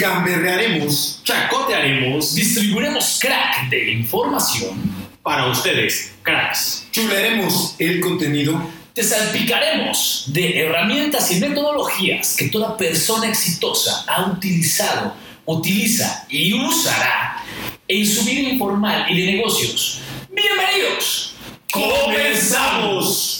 [0.00, 4.80] gamberrearemos, chacotearemos, distribuiremos crack de información,
[5.22, 6.86] para ustedes, cracks.
[6.90, 8.58] chularemos el contenido
[8.94, 15.14] Te salpicaremos de herramientas y metodologías que toda persona exitosa ha utilizado,
[15.44, 17.44] utiliza y usará
[17.86, 20.00] en su vida informal y de negocios.
[20.30, 21.34] Bienvenidos.
[21.70, 23.39] ¡Comenzamos!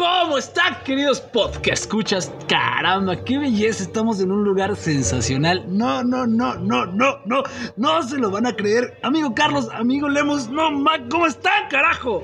[0.00, 2.32] ¿Cómo están, queridos podcast escuchas?
[2.48, 5.66] Caramba, qué belleza, estamos en un lugar sensacional.
[5.68, 7.42] No, no, no, no, no, no,
[7.76, 8.98] no se lo van a creer.
[9.02, 12.22] Amigo Carlos, amigo Lemos, no, ma, ¿cómo están, carajo?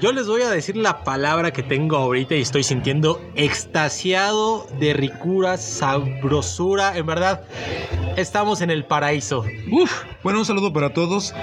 [0.00, 4.94] Yo les voy a decir la palabra que tengo ahorita y estoy sintiendo extasiado de
[4.94, 6.96] ricura, sabrosura.
[6.96, 7.44] En verdad,
[8.16, 9.44] estamos en el paraíso.
[9.70, 11.34] Uf, Bueno, un saludo para todos.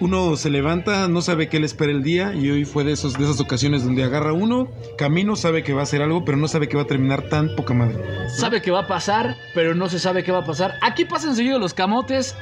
[0.00, 3.14] Uno se levanta, no sabe qué le espera el día y hoy fue de, esos,
[3.14, 4.68] de esas ocasiones donde agarra uno,
[5.28, 7.54] camino, sabe que va a hacer algo, pero no sabe que va a terminar tan
[7.54, 7.96] poca madre.
[8.28, 10.78] sabe qué va a pasar, pero no se sabe qué va a pasar.
[10.80, 12.34] Aquí pasan seguido los camotes.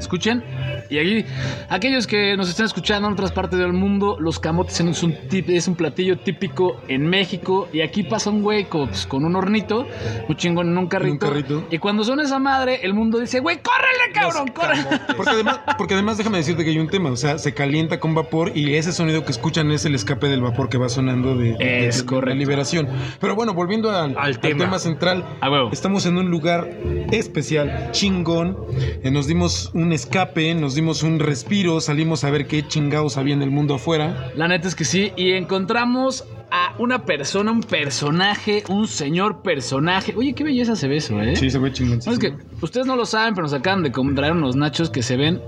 [0.00, 0.42] Escuchen.
[0.88, 1.24] Y aquí,
[1.68, 5.48] aquellos que nos están escuchando en otras partes del mundo, los camotes es un, tip-
[5.50, 7.68] es un platillo típico en México.
[7.72, 9.86] Y aquí pasa un güey con, pues, con un hornito,
[10.28, 11.26] un chingón en un carrito.
[11.28, 11.66] carrito.
[11.70, 14.82] Y cuando suena esa madre, el mundo dice, güey, córrele, cabrón, córrele.
[15.16, 18.14] Porque además, porque además déjame decirte que hay un tema, o sea, se calienta con
[18.14, 21.52] vapor y ese sonido que escuchan es el escape del vapor que va sonando de,
[21.54, 22.88] de- Es de- de la liberación.
[23.20, 24.78] Pero bueno, volviendo al, Al tema.
[24.78, 25.24] central,
[25.72, 26.68] estamos en un lugar
[27.12, 28.56] especial, chingón,
[29.02, 33.34] eh, nos dimos un escape, nos dimos un respiro, salimos a ver qué chingados había
[33.34, 34.30] en el mundo afuera.
[34.36, 35.12] La neta es que sí.
[35.16, 40.12] Y encontramos a una persona, un personaje, un señor personaje.
[40.16, 41.36] Oye, qué belleza se ve eso, ¿eh?
[41.36, 42.00] Sí, se ve chingón.
[42.04, 45.02] No, es que ustedes no lo saben, pero nos acaban de traer unos nachos que
[45.02, 45.40] se ven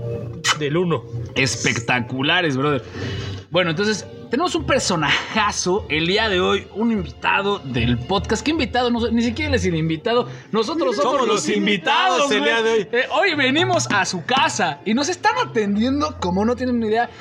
[0.59, 1.03] Del uno.
[1.35, 2.83] espectaculares, brother.
[3.51, 8.43] Bueno, entonces tenemos un personajazo el día de hoy, un invitado del podcast.
[8.43, 8.89] ¿Qué invitado?
[8.89, 10.27] No, ni siquiera es el invitado.
[10.51, 12.87] Nosotros somos, Somos los los invitados el día de hoy.
[12.91, 17.11] Eh, hoy venimos a su casa y nos están atendiendo como no tienen ni idea.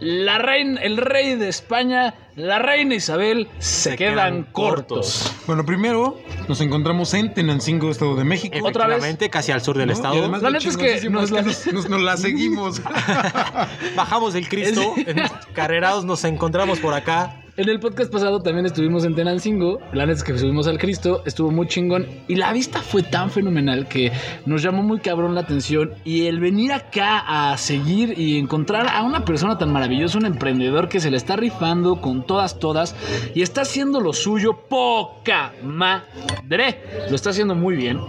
[0.00, 5.22] La reina, el rey de España, la reina Isabel se, quedan, quedan cortos.
[5.28, 5.32] cortos.
[5.46, 8.58] Bueno, primero nos encontramos en Tenancingo, Estado de México.
[8.62, 9.16] Otra vez.
[9.30, 9.92] Casi al sur del ¿no?
[9.92, 10.14] estado.
[10.16, 12.82] Y además La neta es que chingoncísimo nos la- nos, nos- nos la seguimos.
[13.96, 15.22] Bajamos del Cristo, en
[15.52, 17.40] carrerados nos encontramos por acá.
[17.56, 19.78] En el podcast pasado también estuvimos en Tenancingo.
[19.92, 22.08] La neta es que subimos al Cristo, estuvo muy chingón.
[22.26, 24.10] Y la vista fue tan fenomenal que
[24.44, 25.94] nos llamó muy cabrón la atención.
[26.04, 30.88] Y el venir acá a seguir y encontrar a una persona tan maravillosa, un emprendedor
[30.88, 32.96] que se le está rifando con todas, todas.
[33.36, 36.82] Y está haciendo lo suyo poca madre.
[37.08, 38.00] Lo está haciendo muy bien.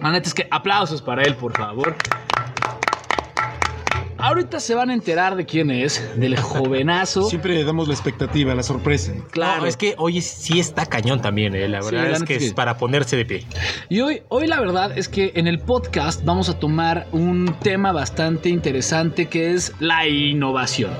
[0.00, 1.96] La neta es que aplausos para él, por favor.
[4.18, 7.28] Ahorita se van a enterar de quién es, del jovenazo.
[7.28, 9.12] Siempre damos la expectativa, la sorpresa.
[9.30, 9.62] Claro.
[9.62, 11.68] No, es que hoy sí está cañón también, eh.
[11.68, 13.46] La verdad es que es para ponerse de pie.
[13.88, 17.92] Y hoy, hoy la verdad es que en el podcast vamos a tomar un tema
[17.92, 20.90] bastante interesante que es la innovación,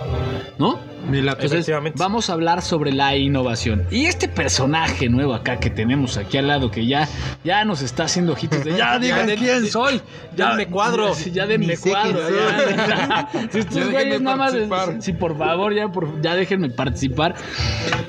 [0.58, 0.87] ¿no?
[1.10, 1.18] Me.
[1.20, 3.84] Entonces vamos a hablar sobre la innovación.
[3.90, 7.08] Y este personaje nuevo acá que tenemos aquí al lado que ya,
[7.44, 10.00] ya nos está haciendo ojitos de ya den- quién soy.
[10.36, 11.14] Ya denme cuadro.
[11.14, 12.20] Sí, Ya denme cuadro.
[12.28, 13.28] ya.
[13.50, 14.50] Si estos Ya güeyes déjenme nada más.
[14.52, 14.96] participar.
[15.02, 17.34] Sí, por favor, ya, por, ya déjenme participar.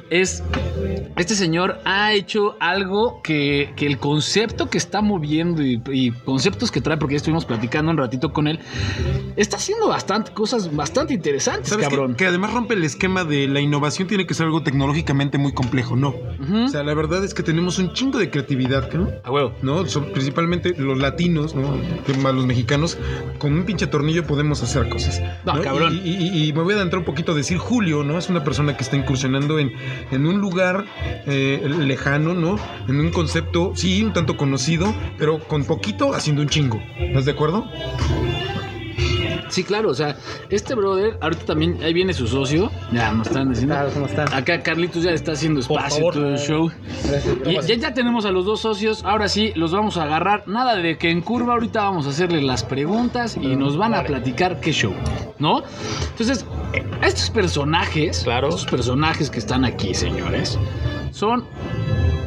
[0.10, 0.44] Es
[1.18, 6.72] este señor ha hecho algo que, que el concepto que está moviendo y, y conceptos
[6.72, 8.60] que trae, porque ya estuvimos platicando un ratito con él,
[9.36, 12.16] está haciendo bastante cosas bastante interesantes, cabrón.
[12.16, 15.96] Que además rompe el esquema de la innovación tiene que ser algo tecnológicamente muy complejo,
[15.96, 16.10] no.
[16.10, 16.64] Ujú.
[16.66, 19.10] O sea, la verdad es que tenemos un chingo de creatividad, ¿no?
[19.24, 19.54] A huevo.
[19.62, 19.84] ¿no?
[20.14, 21.78] Principalmente los latinos, ¿no?
[22.22, 22.98] Más los mexicanos,
[23.38, 25.22] con un pinche tornillo podemos hacer cosas.
[25.46, 26.00] No, cabrón.
[26.04, 28.18] Y, y- y me voy a adentrar un poquito a decir Julio, ¿no?
[28.18, 29.74] Es una persona que está incursionando en,
[30.12, 30.86] en un lugar
[31.28, 32.58] eh, lejano, ¿no?
[32.88, 36.82] En un concepto, sí, un tanto conocido, pero con poquito haciendo un chingo.
[36.98, 37.66] ¿Estás de acuerdo?
[39.50, 40.16] Sí, claro, o sea,
[40.50, 43.76] este brother, ahorita también, ahí viene su socio, ya nos están diciendo.
[43.94, 44.32] ¿cómo están?
[44.34, 46.72] Acá Carlitos ya está haciendo espacio en todo el show.
[47.08, 47.68] Gracias.
[47.68, 50.48] Ya, ya tenemos a los dos socios, ahora sí, los vamos a agarrar.
[50.48, 54.04] Nada de que en curva, ahorita vamos a hacerle las preguntas y nos van a
[54.04, 54.94] platicar qué show,
[55.40, 55.64] ¿no?
[56.12, 56.46] Entonces,
[57.02, 58.50] estos personajes, Claro.
[58.50, 60.58] estos personajes que están aquí, señores,
[61.12, 61.46] son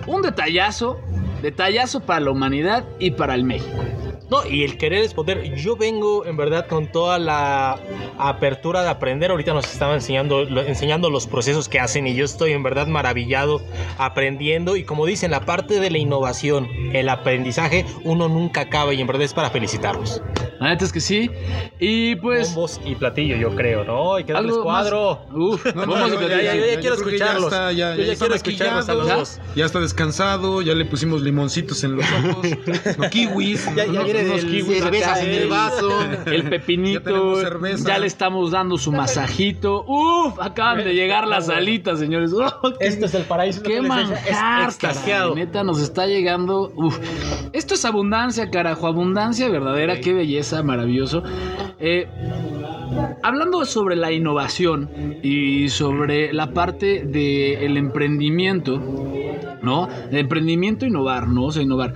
[0.06, 0.98] un detallazo,
[1.42, 3.84] detallazo para la humanidad y para el México.
[4.32, 5.54] No, y el querer es poder.
[5.56, 7.78] Yo vengo, en verdad, con toda la
[8.18, 9.30] apertura de aprender.
[9.30, 12.86] Ahorita nos estaban enseñando, lo- enseñando los procesos que hacen y yo estoy, en verdad,
[12.86, 13.60] maravillado
[13.98, 14.76] aprendiendo.
[14.76, 19.06] Y como dicen, la parte de la innovación, el aprendizaje, uno nunca acaba y en
[19.06, 20.22] verdad es para felicitarlos.
[20.60, 21.30] La neta es que sí.
[21.78, 22.54] Y pues.
[22.54, 24.14] Bombos y platillo, yo creo, ¿no?
[24.14, 25.26] Hay que darles más- cuadro.
[25.32, 27.50] Uf, No, no, vamos no, a ya, ya, ya, ya, ya yo quiero escucharlos.
[27.50, 29.40] Ya está, ya, Yo ya ya está quiero escucharlos a los dos.
[29.56, 32.46] Ya está descansado, ya le pusimos limoncitos en los ojos,
[32.98, 33.68] no kiwis.
[33.74, 35.46] Ya, viene unos kiwis cervezas acá, en el eh.
[35.46, 35.90] vaso.
[36.26, 37.36] El pepinito.
[37.84, 39.84] Ya le estamos dando su masajito.
[39.86, 42.32] Uf, acaban de llegar las alitas, señores.
[42.34, 43.62] Uf, qué- Esto es el paraíso.
[43.62, 45.30] Qué manjar, es extasiado.
[45.30, 46.72] caray, Neta, nos está llegando.
[46.76, 46.98] Uf.
[47.52, 48.86] Esto es abundancia, carajo.
[48.86, 50.00] Abundancia verdadera.
[50.00, 51.22] Qué belleza, maravilloso.
[51.80, 52.06] Eh,
[53.22, 54.90] hablando sobre la innovación
[55.22, 58.80] y sobre la parte del emprendimiento.
[59.62, 59.88] ¿No?
[60.10, 61.44] El emprendimiento, innovar, ¿no?
[61.44, 61.94] O sea, innovar.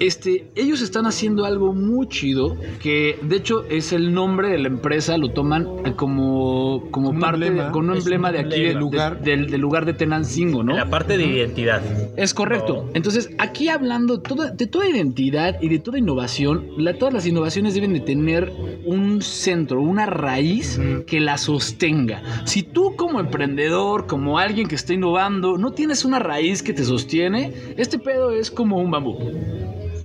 [0.00, 4.68] Este, ellos están haciendo algo muy chido que, de hecho, es el nombre de la
[4.68, 5.66] empresa, lo toman
[5.96, 7.70] como, como Un parte, de- emblema.
[7.72, 8.68] con un emblema un de aquí, emblema.
[8.68, 9.22] de- de- Lugar.
[9.22, 10.74] del, del lugar de Tenancingo, ¿no?
[10.76, 11.82] La parte de identidad.
[12.16, 12.88] Es correcto.
[12.94, 17.74] Entonces, aquí hablando toda- de toda identidad y de toda innovación, la- todas las innovaciones
[17.74, 18.52] deben de tener
[18.84, 22.22] un centro, una raíz que la sostenga.
[22.44, 26.84] Si tú como emprendedor, como alguien que está innovando, no tienes una raíz que te
[26.84, 29.16] sostiene, este pedo es como un bambú.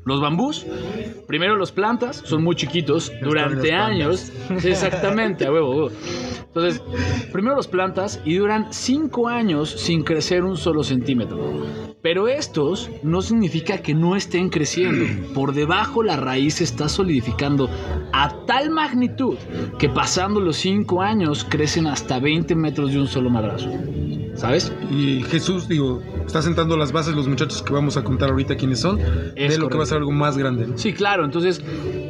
[0.04, 0.66] Los bambús,
[1.28, 4.32] primero los plantas, son muy chiquitos, durante años.
[4.60, 5.90] Sí, exactamente, a huevo.
[6.54, 6.82] Entonces,
[7.32, 11.66] primero los plantas y duran cinco años sin crecer un solo centímetro.
[12.02, 15.06] Pero estos no significa que no estén creciendo.
[15.34, 17.70] Por debajo la raíz se está solidificando
[18.12, 19.38] a tal magnitud
[19.78, 23.70] que pasando los cinco años crecen hasta 20 metros de un solo madrazo.
[24.42, 24.74] ¿Sabes?
[24.90, 28.80] Y Jesús, digo, está sentando las bases los muchachos que vamos a contar ahorita quiénes
[28.80, 29.00] son,
[29.36, 30.66] Es de lo que va a ser algo más grande.
[30.66, 30.78] ¿no?
[30.80, 31.26] Sí, claro.
[31.26, 31.62] Entonces,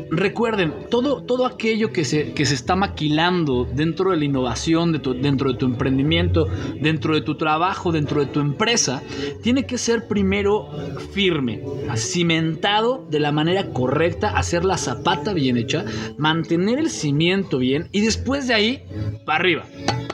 [0.10, 5.00] recuerden, todo, todo aquello que se, que se está maquilando dentro de la innovación, de
[5.00, 6.48] tu- dentro de tu emprendimiento,
[6.80, 9.04] dentro de tu trabajo, dentro de tu empresa,
[9.44, 10.70] tiene que ser primero
[11.14, 11.62] firme,
[11.98, 15.84] cimentado de la manera correcta, hacer la zapata bien hecha,
[16.18, 18.84] mantener el cimiento bien y después de ahí,
[19.26, 19.64] para arriba,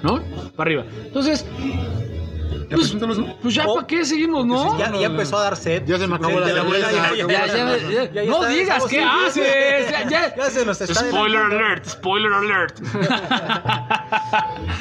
[0.03, 0.19] ¿no?
[0.55, 0.85] Para arriba.
[1.05, 1.45] Entonces,
[2.69, 3.35] Ya preséntalos, ¿no?
[3.41, 4.77] pues ya, ¿para qué seguimos, no?
[4.77, 5.83] Ya, ya empezó a dar sed.
[5.85, 6.91] Ya se me acabó la cerveza.
[8.25, 9.89] no digas qué haces.
[9.91, 10.35] Ya, ya.
[10.37, 12.79] Ya se nos está Spoiler alert, spoiler alert.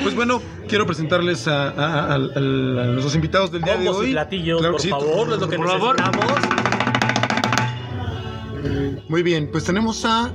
[0.03, 4.11] Pues bueno, quiero presentarles a, a- a- a- a nuestros invitados del día de hoy.
[4.11, 4.89] y platillos, Claro por sí.
[4.91, 5.97] favor, es lo que Por favor.
[5.97, 6.41] necesitamos.
[9.09, 10.31] Muy bien, pues tenemos a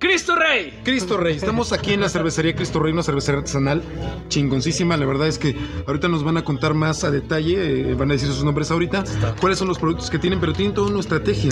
[0.00, 0.80] Cristo Rey.
[0.82, 3.82] Cristo Rey, estamos aquí en la cervecería Cristo Rey, una cervecería artesanal
[4.28, 4.96] chingoncísima.
[4.96, 5.54] La verdad es que
[5.86, 9.04] ahorita nos van a contar más a detalle, eh, van a decir sus nombres ahorita,
[9.42, 11.50] cuáles son los productos que tienen, pero tienen toda una estrategia.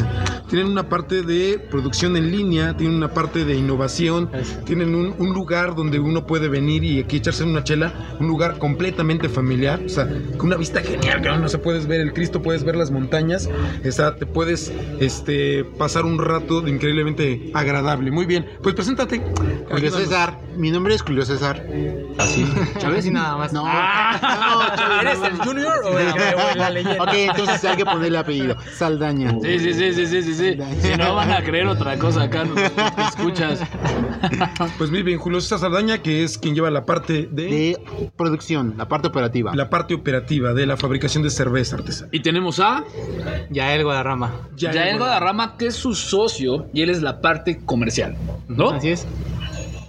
[0.48, 4.30] Tienen una parte de producción en línea, tienen una parte de innovación,
[4.64, 8.58] tienen un, un lugar donde uno puede venir y aquí echarse una chela, un lugar
[8.58, 10.08] completamente familiar, o sea,
[10.38, 13.46] con una vista genial, que no se puedes ver el Cristo, puedes ver las montañas,
[13.86, 18.10] o sea, te puedes este, pasar un rato de increíblemente agradable.
[18.10, 19.20] Muy bien, pues preséntate.
[19.70, 19.90] Julio.
[19.90, 20.38] César.
[20.56, 21.64] Mi nombre es Julio César.
[22.18, 22.44] Así.
[22.78, 23.00] ¿Chávez?
[23.00, 23.52] Así nada más.
[23.52, 24.18] No, Ah.
[24.70, 25.36] no, Chávez, ¿Eres no, el.
[25.38, 27.02] Junior o la leyenda?
[27.04, 28.56] Ok, entonces hay que ponerle apellido.
[28.74, 29.30] Saldaña.
[29.42, 30.58] Sí, sí, sí, sí, sí, sí, sí.
[30.80, 33.60] Si no van a creer otra cosa acá, no te escuchas.
[34.78, 37.78] Pues muy bien, Julio César Saldaña, que es quien lleva la parte de, De
[38.16, 39.54] producción, la parte operativa.
[39.54, 42.10] la parte operativa de la fabricación de cerveza artesanal.
[42.12, 42.84] Y tenemos a
[43.50, 44.32] Yael Guadarrama.
[44.56, 48.16] Yael Guadarrama, que es su socio y él es la parte comercial.
[48.48, 48.70] ¿No?
[48.70, 49.06] Así es.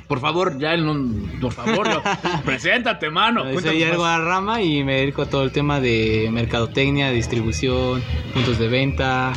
[0.09, 2.01] Por favor, Yael, no, por favor, no.
[2.43, 3.43] preséntate, mano.
[3.61, 3.95] Soy más.
[3.95, 8.01] Guadarrama y me dedico a todo el tema de mercadotecnia, distribución,
[8.33, 9.33] puntos de venta,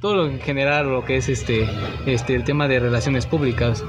[0.00, 1.68] todo lo en general lo que es este,
[2.06, 3.82] este el tema de relaciones públicas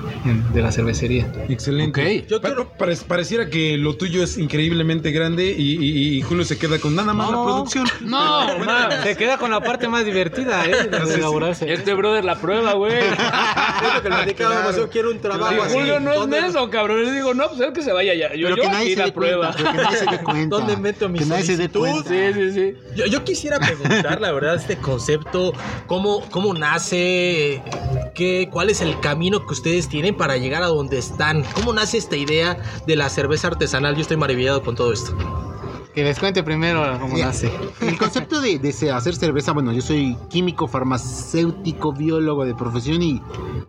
[0.53, 1.31] de la cervecería.
[1.49, 2.23] Excelente.
[2.23, 2.41] Ok.
[2.41, 2.67] Yo
[3.07, 7.13] pareciera que lo tuyo es increíblemente grande y, y- y Julio se queda con nada
[7.13, 7.45] más la No.
[7.45, 7.85] producción.
[8.01, 8.89] No, man.
[9.03, 10.87] Se queda con la parte más divertida, ¿eh?
[10.89, 11.19] De, Sí, sí.
[11.19, 11.71] elaborarse.
[11.71, 12.93] Este brother la prueba, güey.
[12.97, 15.73] Es lo que platicábamos, yo quiero un trabajo Si así.
[15.77, 17.03] Julio no es ¿Dónde- menso, cabrón.
[17.05, 18.33] Le digo, no, pues él que se vaya ya.
[18.35, 19.53] Yo, Pero yo que aquí nadie se la prueba.
[19.53, 19.57] cuenta.
[19.57, 20.55] Pero que nadie se dé cuenta.
[20.57, 21.79] ¿Dónde meto mi Que nadie se dé solicitud?
[22.03, 22.09] cuenta.
[22.09, 22.77] Sí, sí, sí.
[22.95, 25.53] Yo, yo quisiera preguntar, la verdad, este concepto,
[25.87, 27.61] cómo, cómo nace,
[28.15, 31.97] qué, cuál es el camino que ustedes tienen para llegar a donde están, cómo nace
[31.97, 33.95] esta idea de la cerveza artesanal.
[33.95, 35.15] Yo estoy maravillado con todo esto.
[35.93, 37.27] Que les cuente primero cómo Ya.
[37.27, 37.51] nace.
[37.79, 43.21] El concepto de, de hacer cerveza, bueno, yo soy químico, farmacéutico, biólogo de profesión y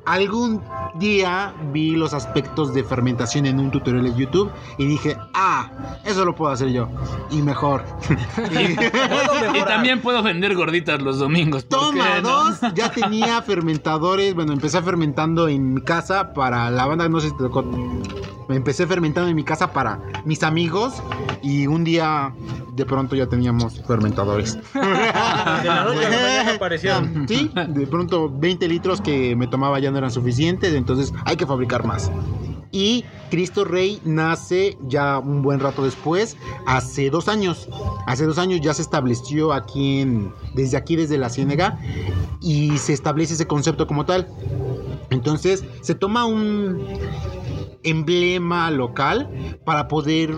[0.07, 0.63] algún
[0.95, 5.71] día vi los aspectos de fermentación en un tutorial de YouTube y dije, ah,
[6.05, 6.89] eso lo puedo hacer yo.
[7.31, 7.85] Y mejor.
[9.55, 11.65] Y también puedo vender gorditas los domingos.
[11.65, 12.29] ¿por Toma qué no?
[12.29, 17.29] dos, ya tenía fermentadores, bueno, empecé fermentando en mi casa para la banda, no sé
[17.29, 17.63] si te tocó.
[18.49, 21.03] Me empecé fermentando en mi casa para mis amigos
[21.43, 22.14] y un día
[22.75, 24.55] de pronto ya teníamos fermentadores.
[24.75, 27.27] De la noche aparecieron.
[27.29, 31.47] Sí, de pronto 20 litros que me tomaba ya no eran suficientes, entonces hay que
[31.47, 32.11] fabricar más.
[32.75, 37.69] Y Cristo Rey nace ya un buen rato después, hace dos años.
[38.07, 41.79] Hace dos años ya se estableció aquí en, desde aquí, desde la Ciénega,
[42.41, 44.29] y se establece ese concepto como tal.
[45.11, 46.85] Entonces se toma un
[47.85, 49.29] emblema local
[49.65, 50.31] para poder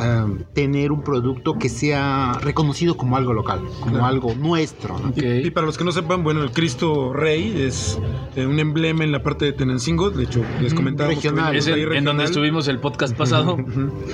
[0.00, 4.04] eh, tener un producto que sea reconocido como algo local, como Claro.
[4.06, 4.96] algo nuestro.
[5.16, 7.98] Y, y para los que no sepan, bueno, el Cristo Rey es
[8.36, 10.10] eh, un emblema en la parte de Tenancingo.
[10.10, 11.56] De hecho, les comentaba regional.
[11.56, 13.56] Es en, en donde estuvimos el podcast pasado.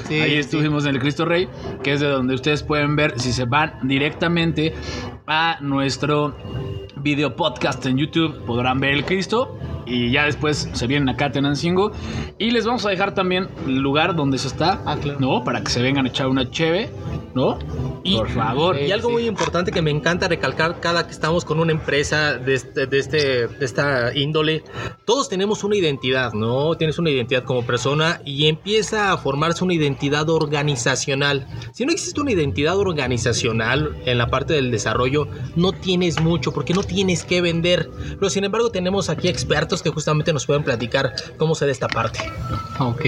[0.08, 0.36] Sí, Ahí sí.
[0.36, 1.48] estuvimos en el Cristo Rey,
[1.82, 4.74] que es de donde ustedes pueden ver si se van directamente
[5.26, 6.34] a nuestro
[6.96, 11.32] video podcast en YouTube, podrán ver el Cristo y ya después se vienen acá a
[11.32, 11.92] Tenancingo
[12.38, 15.20] y les vamos a dejar también el lugar donde se está, Ah, claro.
[15.20, 15.44] ¿no?
[15.44, 16.90] Para que se vengan a echar una cheve,
[17.34, 17.58] ¿no?
[18.02, 18.78] Y- Por favor.
[18.80, 22.54] Y algo muy importante que me encanta recalcar cada que estamos con una empresa de,
[22.54, 24.64] este, de, este, de esta índole,
[25.04, 26.74] todos tenemos una identidad, ¿no?
[26.76, 31.46] Tienes una identidad como persona y empieza a formarse una identidad organizacional.
[31.72, 35.26] Si no existe una identidad organizacional en la parte del desarrollo,
[35.56, 37.90] no tienes mucho porque no tienes que vender.
[38.18, 41.88] Pero sin embargo tenemos aquí expertos que justamente nos pueden platicar cómo se da esta
[41.88, 42.20] parte.
[42.78, 43.06] Ok.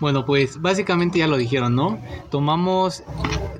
[0.00, 2.00] Bueno, pues básicamente ya lo dijeron, ¿no?
[2.30, 3.02] Tomamos,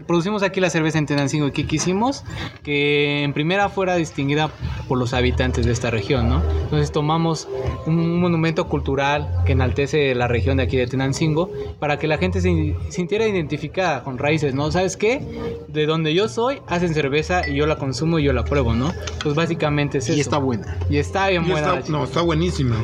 [0.06, 2.24] producimos aquí la cerveza en Tenancingo y ¿qué quisimos?
[2.62, 4.50] Que en primera fuera distinguida
[4.88, 6.42] por los habitantes de esta región, ¿no?
[6.64, 7.48] Entonces tomamos
[7.86, 12.40] un monumento cultural que enaltece la región de aquí de Tenancingo para que la gente
[12.40, 14.70] se sintiera identificada con raíces, ¿no?
[14.72, 15.20] ¿Sabes qué?
[15.68, 18.92] De donde yo soy, hacen cerveza y yo la consumo y yo la pruebo, ¿no?
[19.22, 20.20] Pues básicamente es Y eso.
[20.22, 20.76] está buena.
[20.88, 21.78] Y está bien Y buena.
[21.78, 22.76] está- no, está buenísima.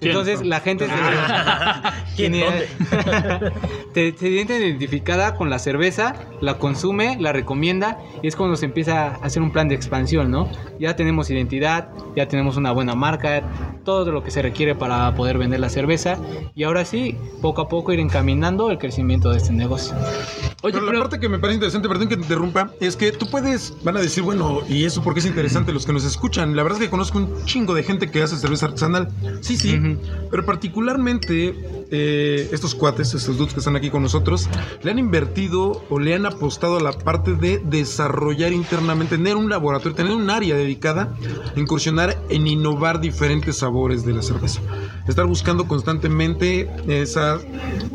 [0.00, 0.92] Entonces la gente se,
[2.16, 2.68] ¿Quién dónde?
[3.94, 8.66] te, se siente identificada con la cerveza, la consume, la recomienda y es cuando se
[8.66, 10.48] empieza a hacer un plan de expansión, ¿no?
[10.78, 13.42] Ya tenemos identidad, ya tenemos una buena marca,
[13.84, 16.16] todo lo que se requiere para poder vender la cerveza
[16.54, 19.94] y ahora sí, poco a poco ir encaminando el crecimiento de este negocio.
[20.64, 23.10] Oye, pero la pero- parte que me parece interesante, perdón que te interrumpa, es que
[23.10, 26.54] tú puedes, van a decir, bueno, y eso porque es interesante los que nos escuchan.
[26.54, 29.08] La verdad es que conozco un chingo de gente que hace cerveza artesanal.
[29.40, 29.76] Sí, sí.
[29.76, 29.98] Ujú.
[30.30, 31.54] Pero particularmente
[31.90, 34.48] eh, estos cuates, estos dudes que están aquí con nosotros,
[34.82, 39.48] le han invertido o le han apostado a la parte de desarrollar internamente, tener un
[39.48, 41.14] laboratorio, tener un área dedicada
[41.54, 44.60] a incursionar en innovar diferentes sabores de la cerveza.
[45.06, 47.38] Estar buscando constantemente esa,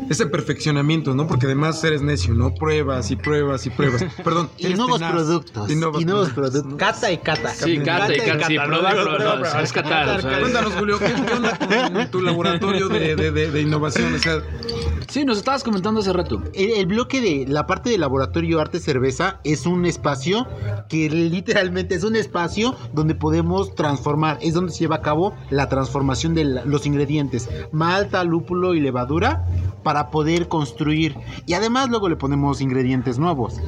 [0.08, 1.26] ese perfeccionamiento, ¿no?
[1.26, 2.54] Porque además eres necio, ¿no?
[2.54, 4.02] Pruebas y pruebas y pruebas.
[4.24, 4.48] Perdón.
[4.56, 5.12] Y nuevos tenaz.
[5.12, 5.68] productos.
[5.70, 6.74] Y Y nuevos productos.
[6.78, 7.50] Cata y cata.
[7.54, 11.58] Sí, cata y cata, sí, probar, probar, es catar, Cuéntanos, Julio, ¿qué, qué onda
[11.92, 14.14] con tu laboratorio de, de- de- de innovación?
[14.14, 14.40] O sea,
[15.10, 16.42] Sí, nos estabas comentando hace rato.
[16.52, 20.46] El, el bloque de la parte de laboratorio arte cerveza es un espacio
[20.88, 25.68] que literalmente es un espacio donde podemos transformar, es donde se lleva a cabo la
[25.68, 29.46] transformación de los ingredientes, malta, lúpulo y levadura
[29.82, 31.16] para poder construir
[31.46, 33.60] y además luego le ponemos ingredientes nuevos.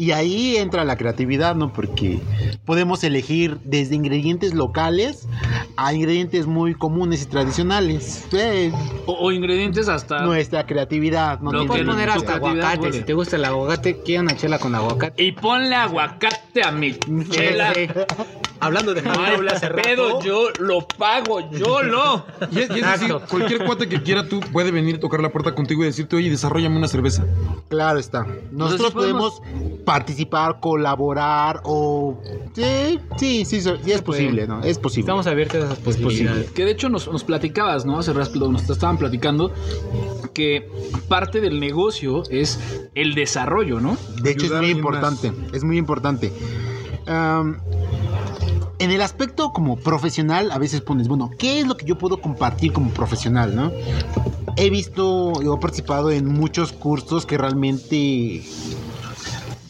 [0.00, 1.74] Y ahí entra la creatividad, ¿no?
[1.74, 2.20] Porque
[2.64, 5.28] podemos elegir desde ingredientes locales
[5.76, 8.26] a ingredientes muy comunes y tradicionales.
[8.32, 8.72] Eh,
[9.04, 10.22] O, o ingredientes hasta...
[10.22, 11.40] nuestra creatividad.
[11.40, 12.96] No puedes poner hasta aguacate, huele.
[12.96, 15.22] si te gusta el aguacate, quiero una chela con aguacate.
[15.22, 17.74] Y ponle aguacate a mi chela.
[18.60, 22.24] Hablando de No Javier hace rato, pedo, yo lo pago, yo lo.
[22.50, 23.22] y es, y es decir, Exacto.
[23.28, 26.30] cualquier cuate que quiera tú puede venir a tocar la puerta contigo y decirte, oye,
[26.30, 27.24] desarrollame una cerveza.
[27.68, 28.26] Claro está.
[28.52, 32.20] Nosotros sí podemos- podemos participar, colaborar o...
[32.54, 34.62] Sí, sí, sí, sí es posible, ¿no?
[34.62, 35.02] Es posible.
[35.02, 36.50] Estamos abiertos a esas posibilidades.
[36.50, 37.98] Que de hecho nos, nos platicabas, ¿no?
[37.98, 39.52] Hace rato nos estaban platicando
[40.34, 40.68] que
[41.08, 42.60] parte del negocio es
[42.94, 43.96] el desarrollo, ¿no?
[44.22, 45.32] De hecho, es ayudar muy importante.
[45.52, 46.32] Es muy importante.
[47.06, 47.58] Am,
[48.80, 52.20] en el aspecto como profesional, a veces pones, bueno, ¿qué es lo que yo puedo
[52.20, 53.70] compartir como profesional, no?
[54.56, 58.42] He visto, o he participado en muchos cursos que realmente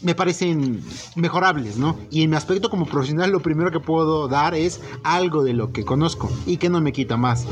[0.03, 0.81] me parecen
[1.15, 1.97] mejorables, ¿no?
[2.09, 5.71] Y en mi aspecto como profesional lo primero que puedo dar es algo de lo
[5.71, 7.45] que conozco y que no me quita más.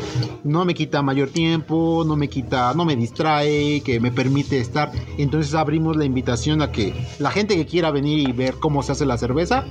[0.43, 4.91] No me quita mayor tiempo, no me quita, no me distrae, que me permite estar.
[5.17, 8.93] Entonces abrimos la invitación a que la gente que quiera venir y ver cómo se
[8.93, 9.65] hace la cerveza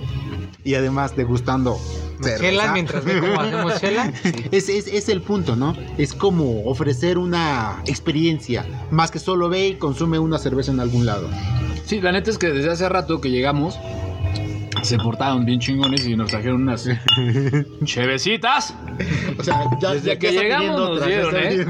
[0.64, 1.78] y además degustando.
[2.22, 4.12] Chela mientras ve cómo hacemos chela.
[4.50, 5.74] Es, es, es el punto, ¿no?
[5.98, 11.06] Es como ofrecer una experiencia, más que solo ve y consume una cerveza en algún
[11.06, 11.28] lado.
[11.88, 13.78] Sí, la neta es que desde hace rato que llegamos,
[14.82, 16.88] se portaron bien chingones y nos trajeron unas
[17.84, 18.74] chevecitas.
[19.38, 21.66] O sea, ya, Desde ya- que llegamos nos dieron, ¿eh?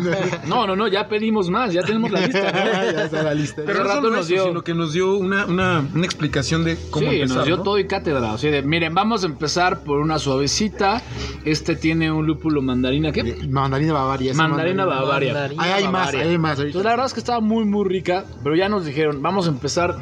[0.47, 2.52] No, no, no, ya pedimos más, ya tenemos la lista.
[2.52, 2.93] ¿no?
[2.93, 3.62] ya está la lista.
[3.64, 6.64] Pero no rato solo nos eso, dio- sino que nos dio una, una, una explicación
[6.64, 7.62] de cómo sí, empezar, nos dio ¿no?
[7.62, 8.33] todo y cátedra.
[8.33, 11.02] O sea, de, miren, vamos a empezar por una suavecita.
[11.45, 13.11] Este tiene un lúpulo mandarina.
[13.12, 13.21] ¿Qué?
[13.21, 14.33] Eh, Mandarina Bavaria.
[14.33, 15.33] ese Mandarina Bavaria.
[15.33, 15.62] Mandarina.
[15.62, 16.21] Ahí hay más, Bavaria.
[16.21, 16.59] ahí hay más.
[16.59, 16.67] ahorita.
[16.69, 18.25] Entonces, la verdad es que estaba muy, muy rica.
[18.43, 19.97] Pero ya nos dijeron, vamos a empezar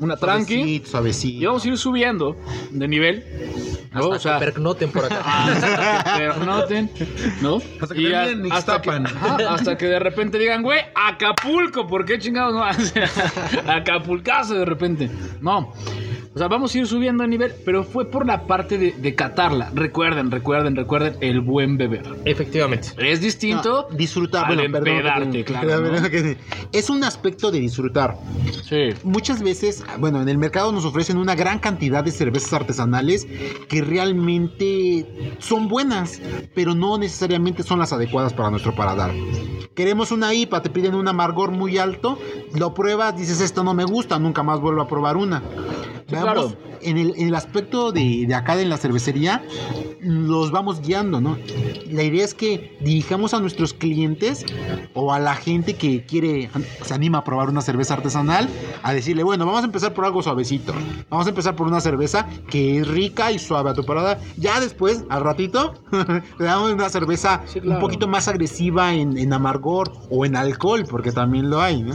[0.00, 0.54] una tranqui.
[0.54, 1.42] Suavecito, suavecito.
[1.42, 2.36] Y vamos a ir subiendo
[2.70, 3.24] de nivel.
[3.92, 4.08] ¿no?
[4.08, 5.20] O sea, que pernoten por acá.
[5.24, 6.90] hasta que pernoten,
[7.40, 7.58] ¿no?
[7.80, 12.04] Hasta que Y a- hasta, que, ajá, hasta que de repente digan, güey, Acapulco, ¿por
[12.04, 12.64] qué chingados no?
[13.72, 15.10] Acapulcazo de repente.
[15.40, 15.72] No.
[16.32, 19.14] O sea, vamos a ir subiendo de nivel, pero fue por la parte de, de
[19.16, 19.72] catarla.
[19.74, 22.04] Recuerden, recuerden, recuerden el buen beber.
[22.24, 22.90] Efectivamente.
[22.98, 23.88] Es distinto.
[23.90, 24.44] No, disfrutar.
[24.46, 26.08] al Bueno, perdón, que- claro, perdón, ¿no?
[26.08, 26.36] que-
[26.70, 28.16] Es un aspecto de disfrutar.
[28.62, 28.90] Sí.
[29.02, 33.26] Muchas veces, bueno, en el mercado nos ofrecen una gran cantidad de cervezas artesanales
[33.68, 36.20] que realmente son buenas,
[36.54, 39.10] pero no necesariamente son las adecuadas para nuestro paladar.
[39.74, 42.18] Queremos una IPA, te piden un amargor muy alto,
[42.54, 45.42] lo pruebas, dices esto no me gusta, nunca más vuelvo a probar una.
[46.10, 46.52] Veamos, claro.
[46.82, 49.42] en, el, en el aspecto de, de acá de la cervecería,
[50.00, 51.36] los vamos guiando, ¿no?
[51.90, 54.44] La idea es que dirijamos a nuestros clientes
[54.94, 56.50] o a la gente que quiere,
[56.82, 58.48] se anima a probar una cerveza artesanal,
[58.82, 60.72] a decirle, bueno, vamos a empezar por algo suavecito.
[61.08, 64.18] Vamos a empezar por una cerveza que es rica y suave a tu paladar.
[64.36, 65.74] Ya después, al ratito,
[66.38, 67.76] le damos una cerveza Sí, claro.
[67.76, 71.94] un poquito más agresiva en, en amargor o en alcohol, porque también lo hay, ¿no?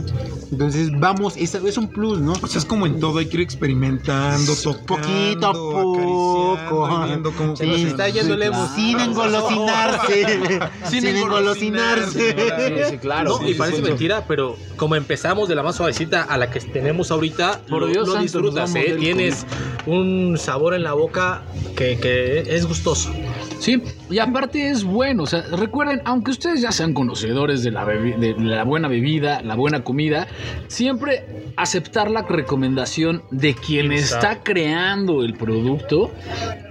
[0.52, 2.32] Entonces, vamos, es, es un plus, ¿no?
[2.42, 4.52] O sea, es como en todo, hay que ir experimentando, tocando,
[4.86, 7.04] Poquito a poco.
[7.06, 8.68] viendo cómo Sí, se está yendo emo.
[8.74, 10.40] Sin engolosinarse.
[10.90, 12.30] Sin engolosinarse.
[12.32, 13.30] Sí, sí, claro.
[13.30, 13.82] No, Sí, y sí, parece sí.
[13.82, 17.86] mentira, pero como empezamos de la más suavecita a la que tenemos ahorita, Por lo,
[17.88, 18.96] Dios lo disfrutas, ¿eh?
[18.98, 19.46] Tienes
[19.86, 21.42] un sabor en la boca
[21.76, 23.12] que, que es gustoso.
[23.58, 27.84] Sí, y aparte es bueno, o sea, recuerden, aunque ustedes ya sean conocedores de la,
[27.84, 30.26] de la buena bebida, la buena comida,
[30.68, 34.26] siempre aceptar la recomendación de quien Exacto.
[34.26, 36.10] está creando el producto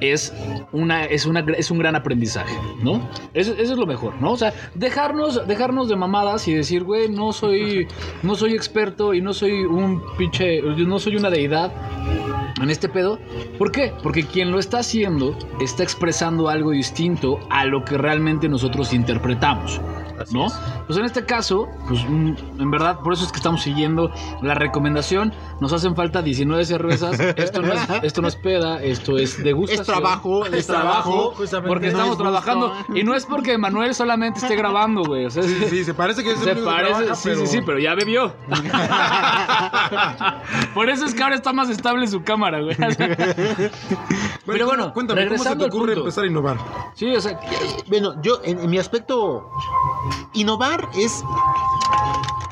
[0.02, 0.34] es,
[0.72, 3.10] una, es, una, es un gran aprendizaje, ¿no?
[3.34, 4.32] Eso, eso es lo mejor, ¿no?
[4.32, 7.88] O sea, dejarnos, dejarnos de mamadas y decir, güey, no soy,
[8.24, 11.72] no soy experto y no soy un pinche, no soy una deidad
[12.62, 13.20] en este pedo.
[13.58, 13.92] ¿Por qué?
[14.04, 19.82] Porque quien lo está haciendo está expresando algo distinto a lo que realmente nosotros interpretamos.
[20.20, 20.48] Así ¿No?
[20.48, 20.54] es.
[20.88, 24.54] Pues en este caso, pues mm, en verdad, por eso es que estamos siguiendo la
[24.56, 25.34] recomendación.
[25.60, 27.20] Nos hacen falta 19 cervezas.
[27.38, 29.82] Esto no es, esto no es peda, esto es degustación.
[29.82, 31.68] Es trabajo, es trabajo, justamente.
[31.70, 32.24] Porque No estamos es gusto.
[32.24, 32.74] trabajando.
[32.94, 35.26] Y no es porque Manuel solamente esté grabando, güey.
[35.26, 37.48] O sea, Sí, sí, se parece que es el se que parece, trabaja, sí, sí,
[37.48, 38.34] sí, pero ya bebió.
[40.74, 42.76] Por eso es que ahora está más estable su cámara, güey.
[44.46, 46.00] Pero bueno, cuéntame, ¿cómo se te ocurre punto.
[46.02, 46.58] empezar a innovar?
[46.94, 47.40] Sí, o sea,
[47.88, 49.50] Bueno, yo en, en mi aspecto,
[50.34, 51.24] innovar es,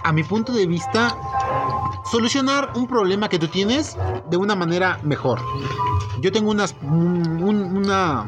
[0.03, 1.17] a mi punto de vista,
[2.11, 3.97] solucionar un problema que tú tienes
[4.29, 5.41] de una manera mejor.
[6.21, 8.25] Yo tengo unas, un- un- una,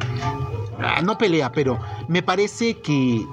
[0.79, 3.25] ah, no pelea, pero me parece que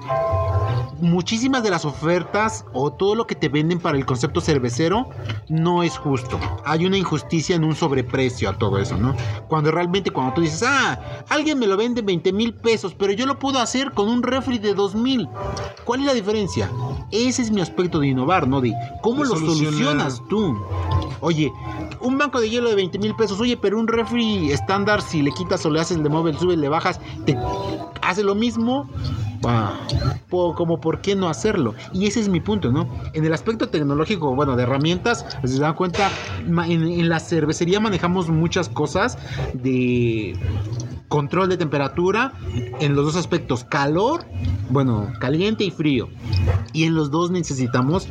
[0.99, 5.09] muchísimas de las ofertas o todo lo que te venden para el concepto cervecero
[5.49, 6.39] no es justo.
[6.65, 9.15] Hay una injusticia en un sobreprecio a todo eso, ¿no?
[9.47, 13.13] Cuando realmente cuando tú dices, ah, alguien me lo vende en 20 mil pesos, pero
[13.13, 15.27] yo lo puedo hacer con un refri de 2 mil.
[15.83, 16.69] ¿Cuál es la diferencia?
[17.11, 18.61] Ese es mi aspecto de innovar, ¿no?
[18.61, 19.73] De cómo De lo solucionar.
[19.73, 20.57] solucionas tú.
[21.19, 21.51] Oye,
[22.01, 25.31] un banco de hielo de 20 mil pesos, oye, pero un refri estándar, si le
[25.31, 27.32] quitas o le haces, le mueves, le subes, le bajas, te
[28.01, 28.89] hace lo mismo.
[29.45, 29.73] Ah,
[30.29, 31.75] como por qué no hacerlo.
[31.91, 32.87] Y ese es mi punto, ¿no?
[33.13, 38.29] En el aspecto tecnológico, bueno, de herramientas, si se dan cuenta, en la cervecería manejamos
[38.29, 39.17] muchas cosas
[39.53, 40.35] de
[41.13, 42.33] control de temperatura
[42.79, 44.25] en los dos aspectos, calor,
[44.71, 46.09] bueno, caliente y frío.
[46.73, 48.07] Y en los dos necesitamos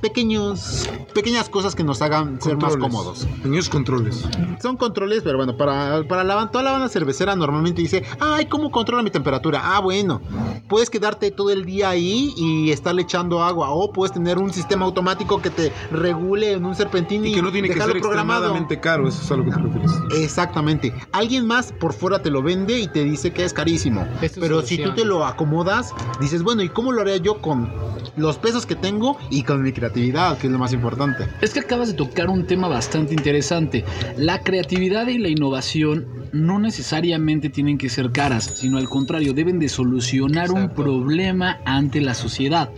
[0.00, 3.28] pequeños, pequeñas cosas que nos hagan ser más cómodos.
[3.36, 4.24] Pequeños controles.
[4.60, 8.72] Son controles, pero bueno, para, para la, toda la banda cervecera normalmente dice, ay, ¿cómo
[8.72, 9.60] controla mi temperatura?
[9.62, 10.20] Ah, bueno,
[10.68, 14.84] puedes quedarte todo el día ahí y estarle echando agua, o puedes tener un sistema
[14.84, 18.80] automático que te regule en un serpentín y, Y que no tiene que ser extremadamente
[18.80, 19.92] caro, eso es a lo que te refieres.
[20.16, 20.92] Exactamente.
[21.12, 24.06] Alguien más por fuera te lo vende y te dice que es carísimo.
[24.20, 24.94] Es Pero si tú solución.
[24.96, 27.70] te lo acomodas, dices, bueno, ¿y cómo lo haría yo con
[28.16, 31.28] los pesos que tengo y con mi creatividad, que es lo más importante?
[31.40, 33.84] Es que acabas de tocar un tema bastante interesante.
[34.16, 39.58] La creatividad y la innovación no necesariamente tienen que ser caras, sino al contrario, deben
[39.58, 40.82] de solucionar un Exacto.
[40.82, 42.70] problema ante la sociedad.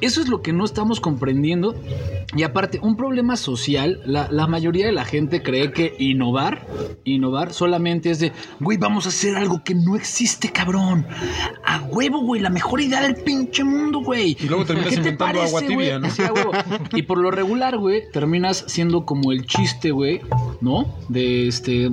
[0.00, 1.76] Eso es lo que no estamos comprendiendo.
[2.34, 6.66] Y aparte, un problema social, la, la mayoría de la gente cree que innovar,
[7.04, 8.32] innovar solamente es de,
[8.72, 11.06] güey, vamos a hacer algo que no existe, cabrón.
[11.64, 14.34] A huevo, güey, la mejor idea del pinche mundo, güey.
[14.40, 16.00] Y luego terminas ¿Qué te inventando parece, agua tibia, güey?
[16.00, 16.10] ¿no?
[16.10, 16.52] Sí, a huevo.
[16.94, 20.22] Y por lo regular, güey, terminas siendo como el chiste, güey,
[20.62, 20.86] ¿no?
[21.08, 21.90] De este.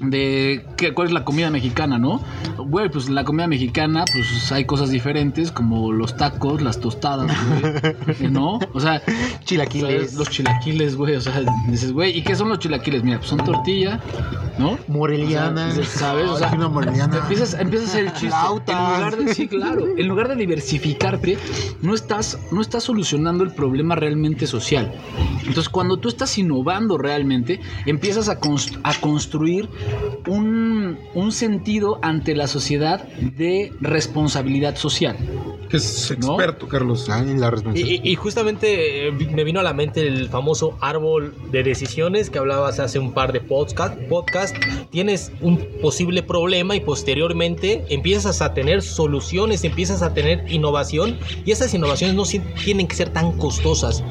[0.00, 2.20] De ¿qué, cuál es la comida mexicana, ¿no?
[2.56, 7.30] Güey, pues en la comida mexicana, pues hay cosas diferentes, como los tacos, las tostadas,
[8.06, 8.30] güey.
[8.30, 8.58] ¿No?
[8.74, 9.02] O sea,
[9.44, 9.88] Chilaquiles.
[9.88, 10.14] ¿sabes?
[10.14, 11.16] los chilaquiles, güey.
[11.16, 13.02] O sea, dices, güey, ¿y qué son los chilaquiles?
[13.02, 14.00] Mira, pues son tortilla,
[14.58, 14.78] ¿no?
[14.88, 15.68] Moreliana.
[15.68, 16.26] O sea, ¿sabes?
[16.28, 17.08] O Ay, sea.
[17.18, 18.28] Empiezas, empiezas a hacer el chiste.
[18.28, 18.76] Flautas.
[18.76, 19.86] En lugar de, sí, claro.
[19.96, 21.38] En lugar de diversificarte,
[21.82, 24.92] no estás, no estás solucionando el problema realmente social.
[25.40, 29.68] Entonces, cuando tú estás innovando realmente, empiezas a, const- a construir
[30.26, 35.16] un, un sentido ante la sociedad de responsabilidad social.
[35.68, 36.28] Que es ¿No?
[36.34, 37.08] experto, Carlos.
[37.10, 38.04] Ah, en la Y, responsabilidad.
[38.04, 42.38] y- y justamente eh, me vino a la mente el famoso árbol de decisiones que
[42.38, 44.56] hablabas hace un par de podcast, podcast.
[44.90, 45.58] Tienes un
[45.88, 52.14] posible problema y posteriormente empiezas a tener soluciones, empiezas a tener innovación y esas innovaciones
[52.14, 52.24] no
[52.62, 54.04] tienen que ser tan costosas.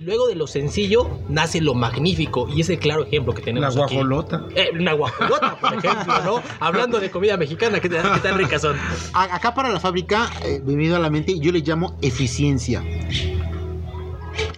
[0.00, 3.76] Luego de lo sencillo nace lo magnífico y es el claro ejemplo que La tenemos
[3.76, 3.94] aquí.
[3.94, 4.44] guajolota.
[4.56, 6.42] Eh, una guajolota, por ejemplo, ¿no?
[6.58, 8.76] Hablando de comida mexicana, ¿qué, tan- ricas son?
[9.12, 12.82] Acá para la fábrica, eh, me vino a la mente, yo le llamo eficiencia.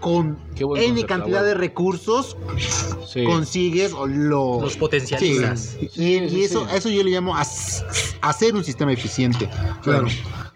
[0.00, 0.38] Con
[0.76, 2.36] N concepto, cantidad de recursos
[3.06, 3.24] Sí.
[3.24, 4.60] consigues o lo...
[4.62, 5.76] Los potencializas.
[5.80, 5.88] Sí.
[5.92, 6.76] Sí, Y, sí, y eso, sí.
[6.76, 9.48] eso yo le llamo hacer un sistema eficiente.
[9.82, 10.06] Claro.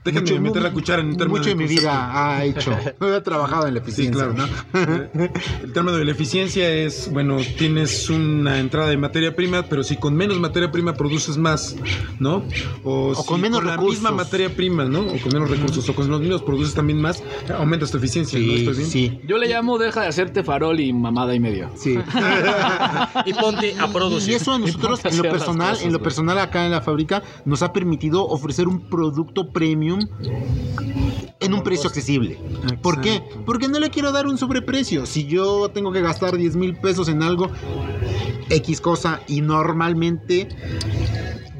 [0.05, 1.83] Déjenme Mucho- meter la cuchara en un término Mucho de mi concepto.
[1.83, 2.71] vida ha hecho.
[3.01, 4.49] He trabajado en la Sí, eficiencia, claro.
[4.73, 5.25] ¿no?
[5.25, 5.31] Eh,
[5.65, 9.97] El término de la eficiencia es, bueno, tienes una entrada de materia prima, pero si
[9.97, 11.75] con menos materia prima produces más,
[12.21, 12.45] ¿no?
[12.85, 13.95] O, si con menos la recursos.
[14.01, 15.01] misma materia prima, ¿no?
[15.01, 17.25] O con menos recursos, o con los mismos produces también más,
[17.59, 18.45] aumentas tu eficiencia, ¿no?
[18.45, 18.89] Sí, ¿Estoy bien?
[18.91, 21.71] sí, Yo le llamo deja de hacerte farol y mamada y media.
[21.75, 21.97] sí.
[23.25, 24.35] Y ponte a Y producir.
[24.35, 27.23] eso a nosotros, a en lo personal, cosas, en lo personal acá en la fábrica,
[27.45, 30.01] nos ha permitido ofrecer un producto premium
[31.41, 32.39] en un precio accesible.
[32.83, 33.23] ¿Por qué?
[33.45, 35.07] Porque no le quiero dar un sobreprecio.
[35.07, 37.51] Si yo tengo que gastar 10 mil pesos en algo,
[38.51, 40.49] X cosa, y normalmente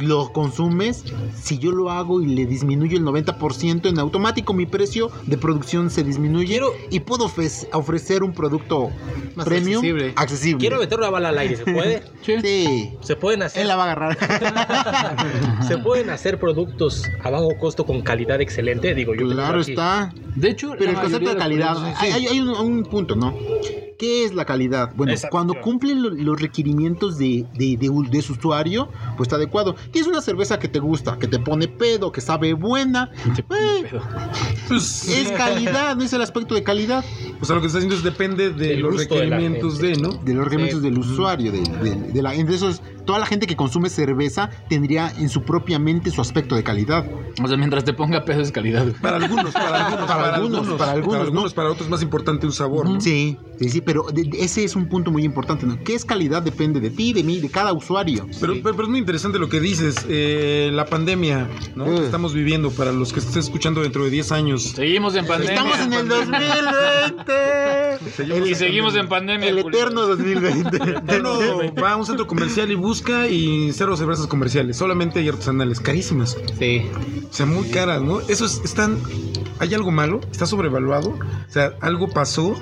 [0.01, 1.05] lo consumes,
[1.41, 5.91] si yo lo hago y le disminuyo el 90%, en automático mi precio de producción
[5.91, 8.91] se disminuye Quiero- y puedo ofre- ofrecer un producto
[9.35, 10.13] Más premium accesible.
[10.17, 10.59] accesible.
[10.61, 12.03] Quiero meter una bala al aire, ¿se puede?
[12.23, 12.91] Sí.
[13.01, 15.63] Se pueden hacer, Él la va a agarrar.
[15.69, 18.95] se pueden hacer productos a bajo costo con calidad excelente.
[18.95, 20.13] Digo, yo claro está.
[20.35, 23.35] De hecho, Pero el concepto de calidad, hay, hay- hay un, un punto, ¿no?
[23.99, 24.91] ¿Qué es la calidad?
[24.95, 29.75] Bueno, cuando cumple lo- los requerimientos de, de- de de su usuario, pues está adecuado.
[29.91, 33.11] Tienes una cerveza que te gusta, que te pone pedo, que sabe buena.
[33.37, 33.85] eh,
[34.69, 37.05] Pues, es calidad, no es el aspecto de calidad.
[37.41, 39.97] o sea, lo que está haciendo es depende de Del los de la requerimientos de.
[39.97, 40.09] ¿no?
[40.15, 41.53] De los requerimientos del usuario.
[41.53, 45.43] De, de- de la, entre esos, toda la gente que consume cerveza tendría en su
[45.43, 47.07] propia mente su aspecto de calidad.
[47.43, 48.87] O sea, mientras te ponga pedo es calidad.
[49.01, 51.49] Para algunos, para algunos, Para algunos, para algunos, ¿no?
[51.51, 53.01] para otros es más importante un sabor, ¿no?
[53.01, 55.67] Sí, sí, sí, pero de- de- ese es un punto muy importante.
[55.67, 55.83] ¿no?
[55.85, 56.43] ¿Qué es calidad?
[56.43, 58.27] Depende de ti, de mí, de cada usuario.
[58.41, 61.87] Pero, pero, pero es muy interesante lo que dices, eh, la pandemia, ¿no?
[61.87, 61.97] Eh.
[61.99, 64.63] Que estamos viviendo, para los que estén escuchando dentro de 10 años.
[64.75, 65.55] Seguimos en pandemia.
[65.55, 68.51] Estamos en el 2020.
[68.51, 69.49] Y seguimos en pandemia.
[69.49, 70.79] El eterno 2020.
[71.19, 71.39] Uno
[71.83, 72.96] va a un centro comercial y busca
[73.29, 76.83] y cero cervezas comerciales, solamente hay artesanales, carísimas, Sí.
[77.29, 78.21] o sea, muy caras, ¿no?
[78.21, 78.99] Eso es, están,
[79.59, 80.21] ¿hay algo malo?
[80.31, 81.11] ¿Está sobrevaluado?
[81.11, 82.55] O sea, algo pasó,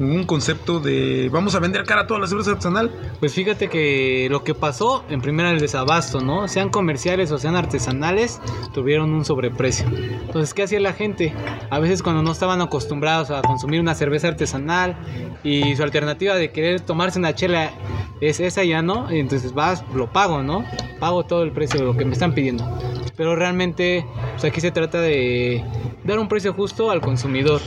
[0.00, 2.92] un concepto de vamos a vender cara a toda la cerveza artesanal.
[3.18, 6.46] Pues fíjate que lo que pasó, en primera el desabasto, ¿no?
[6.46, 8.40] Sean comerciales o sean artesanales,
[8.72, 9.86] tuvieron un sobreprecio.
[9.88, 11.34] Entonces, ¿qué hacía la gente?
[11.70, 14.96] A veces cuando no estaban acostumbrados a consumir una cerveza artesanal
[15.42, 17.72] y su alternativa de querer tomarse una chela
[18.20, 19.10] es esa ya, ¿no?
[19.10, 19.52] Entonces
[19.94, 20.64] lo pago, ¿no?
[20.98, 22.68] pago todo el precio de lo que me están pidiendo.
[23.16, 25.64] Pero realmente, pues aquí se trata de
[26.04, 27.60] dar un precio justo al consumidor.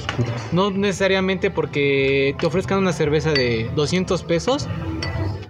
[0.51, 4.67] No necesariamente porque te ofrezcan una cerveza de 200 pesos,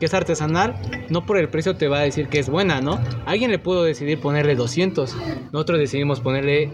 [0.01, 0.75] que es artesanal,
[1.09, 2.99] no por el precio te va a decir que es buena, ¿no?
[3.27, 5.15] Alguien le pudo decidir ponerle 200,
[5.53, 6.71] nosotros decidimos ponerle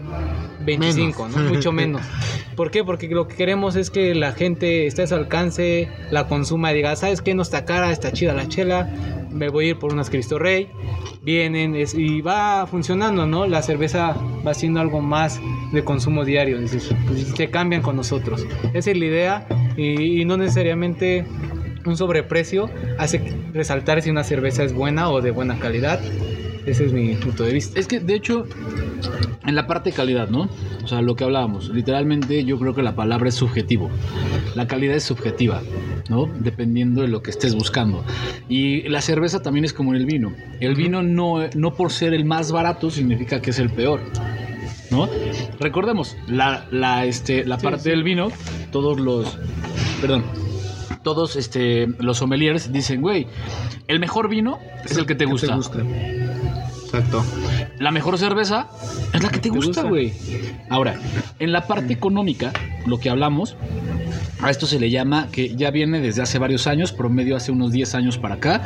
[0.64, 1.42] 25, Menos.
[1.44, 1.48] ¿no?
[1.50, 2.02] Mucho menos.
[2.56, 2.82] ¿Por qué?
[2.84, 6.76] Porque lo que queremos es que la gente esté a su alcance, la consuma y
[6.76, 7.34] diga, ¿sabes qué?
[7.34, 8.90] No está cara, está chida la chela,
[9.30, 10.68] me voy a ir por unas Cristo Rey.
[11.22, 13.46] Vienen es- y va funcionando, ¿no?
[13.46, 15.38] La cerveza va siendo algo más
[15.72, 18.46] de consumo diario, es decir, pues, se cambian con nosotros.
[18.72, 21.26] Esa es la idea y, y no necesariamente
[21.84, 26.00] un sobreprecio hace resaltar si una cerveza es buena o de buena calidad.
[26.66, 27.80] Ese es mi punto de vista.
[27.80, 28.44] Es que, de hecho,
[29.46, 30.50] en la parte de calidad, ¿no?
[30.84, 33.90] O sea, lo que hablábamos, literalmente yo creo que la palabra es subjetivo.
[34.54, 35.62] La calidad es subjetiva,
[36.10, 36.26] ¿no?
[36.40, 38.04] Dependiendo de lo que estés buscando.
[38.48, 40.34] Y la cerveza también es como en el vino.
[40.60, 44.00] El vino no, no por ser el más barato significa que es el peor.
[44.90, 45.08] ¿No?
[45.60, 48.30] Recordemos, la, la, este, la parte del vino,
[48.72, 49.38] todos los.
[50.00, 50.24] Perdón.
[51.08, 53.26] Todos este, los sommeliers dicen, güey,
[53.86, 55.54] el mejor vino es el que te gusta.
[55.54, 57.24] Exacto.
[57.78, 58.68] La mejor cerveza
[59.14, 59.82] es la que te gusta, gusta.
[59.84, 60.12] güey.
[60.68, 61.00] Ahora,
[61.38, 62.52] en la parte económica,
[62.84, 63.56] lo que hablamos,
[64.42, 67.72] a esto se le llama, que ya viene desde hace varios años, promedio hace unos
[67.72, 68.60] 10 años para acá,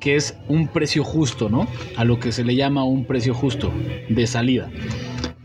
[0.00, 1.68] que es un precio justo, ¿no?
[1.96, 3.70] A lo que se le llama un precio justo
[4.08, 4.68] de salida.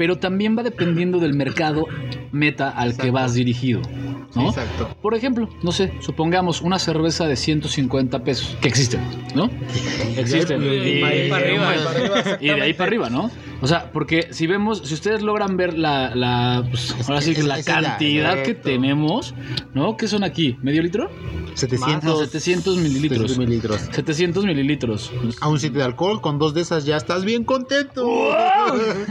[0.02, 1.86] Pero también va dependiendo del mercado
[2.32, 3.84] meta al que vas dirigido,
[4.34, 4.50] ¿no?
[4.50, 4.90] Exacto.
[5.00, 9.00] Por ejemplo, no sé, supongamos una cerveza de 150 pesos, que existen,
[9.36, 9.52] ¿no?
[10.18, 10.60] Existen.
[10.64, 12.38] Y de ahí para arriba.
[12.42, 13.30] Y de ahí para arriba, ¿no?
[13.62, 17.42] O sea, porque si vemos, si ustedes logran ver la, la pues, ahora sí que
[17.42, 19.36] es- la cantidad que tenemos,
[19.74, 19.96] ¿no?
[19.98, 20.58] ¿Qué son aquí?
[20.62, 21.10] ¿Medio litro?
[21.54, 23.32] 700, No, 700 mililitros.
[23.34, 23.82] 700 mililitros.
[23.92, 25.12] 700 mililitros.
[25.42, 28.10] A un sitio de alcohol, con dos de esas ya estás bien contento.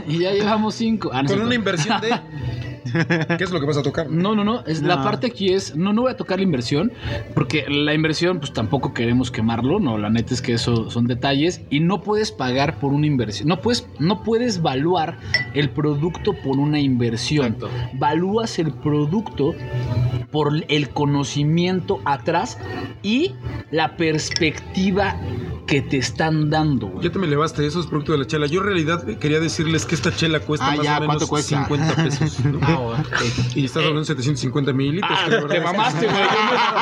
[0.07, 1.11] Y ya llevamos 5.
[1.13, 2.09] Ah, no, Con una inversión de.
[3.37, 4.09] ¿Qué es lo que vas a tocar?
[4.09, 4.63] No, no, no.
[4.65, 5.75] Es, La parte aquí es.
[5.75, 6.91] No, no voy a tocar la inversión.
[7.33, 9.79] Porque la inversión, pues tampoco queremos quemarlo.
[9.79, 11.61] No, la neta es que eso son detalles.
[11.69, 13.47] Y no puedes pagar por una inversión.
[13.47, 15.17] No puedes, no puedes evaluar
[15.53, 17.53] el producto por una inversión.
[17.53, 17.69] Exacto.
[17.93, 19.53] Valúas el producto
[20.31, 22.57] por el conocimiento atrás
[23.03, 23.33] y
[23.71, 25.15] la perspectiva
[25.67, 26.87] que te están dando.
[26.87, 27.03] güey.
[27.05, 28.45] Ya te me elevaste, eso es producto de la chela.
[28.47, 31.27] Yo en realidad quería decirles que esta chela cuesta Ah, más ya, o menos ¿cuánto
[31.27, 31.65] cuesta?
[31.65, 32.45] 50 pesos.
[32.45, 32.59] ¿no?
[33.55, 35.11] Y estás hablando de 750 mililitros.
[35.13, 36.17] Ah, te mamaste, güey.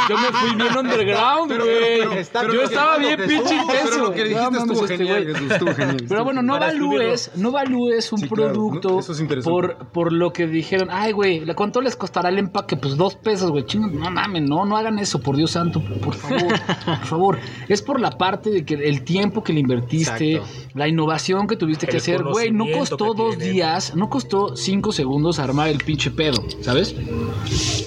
[0.10, 2.00] Yo me, yo me fui bien underground, Pero- güey.
[2.00, 4.04] pero- pero- Yo estaba pero- bien pero- pinche pero intenso.
[4.04, 5.26] lo que dijiste estuvo este genial.
[5.26, 6.06] Jesús, estuvo genial.
[6.08, 9.00] Pero bueno, no Para evalúes, no evalúes un Sí, claro, producto ¿no?
[9.00, 9.52] Eso es interesante.
[9.52, 10.90] por, por lo que dijeron.
[10.92, 12.78] Ay, güey, ¿la- ¿cuánto les costará el empaque?
[12.78, 13.66] Pues dos pesos, güey.
[13.66, 16.48] Chingo, no mames, no, no hagan eso, por Dios santo, por favor,
[16.86, 17.40] por favor.
[17.68, 20.70] Es por la parte de que el tiempo que le invertiste, Exacto.
[20.76, 24.92] la innovación que tuviste que El hacer, güey, no costó dos días, no costó cinco
[24.92, 26.96] segundos armar el pinche pedo, ¿sabes?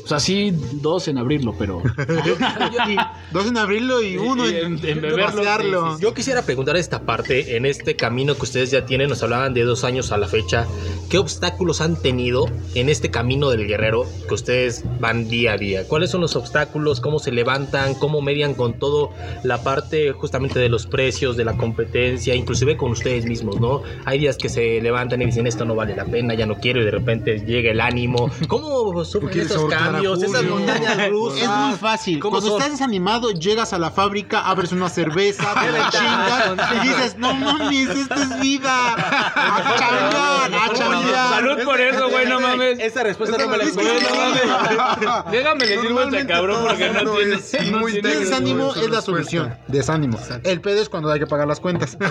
[0.05, 1.83] O sea, sí, dos en abrirlo, pero.
[2.89, 2.97] Y
[3.33, 5.99] dos en abrirlo y uno Y en, en- en beberlo.
[6.01, 9.63] Yo quisiera preguntar esta parte, en este camino que ustedes ya tienen, nos hablaban de
[9.63, 10.67] dos años a la fecha,
[11.11, 15.87] ¿qué obstáculos han tenido en este camino del guerrero que ustedes van día a día?
[15.87, 17.01] ¿Cuáles son los obstáculos?
[17.01, 17.95] ¿Cómo se levantan?
[17.95, 19.11] ¿Cómo median con todo
[19.45, 23.83] la parte justamente de los precios, de la competencia, inclusive con ustedes mismos, ¿no?
[24.05, 26.81] Hay días que se levantan y dicen esto no vale la pena, ya no quiero
[26.81, 28.31] y de repente llega el ánimo.
[28.49, 31.43] ¿Cómo sufren esos cambios, esas montañas rusas?
[31.43, 32.21] Es muy fácil.
[32.21, 32.59] ¿Cómo Cuando son?
[32.61, 36.53] estás desanimado, llegas a la fábrica, abres una cerveza, te la chingas
[36.85, 38.95] y dices, no mames, esto es vida.
[38.95, 41.29] A chambear, a chambear.
[41.31, 42.79] Salud por eso, güey, no mames.
[42.81, 45.27] Esa respuesta no me la Es que- esperaba.
[45.31, 47.35] Déjame a este cabrón porque no todo tiene.
[47.35, 48.31] es no muy tiene- técnico.
[48.31, 49.55] Desánimo es la solución.
[49.69, 50.19] Desánimo.
[50.45, 51.97] El pedo es cuando hay que pagar las cuentas.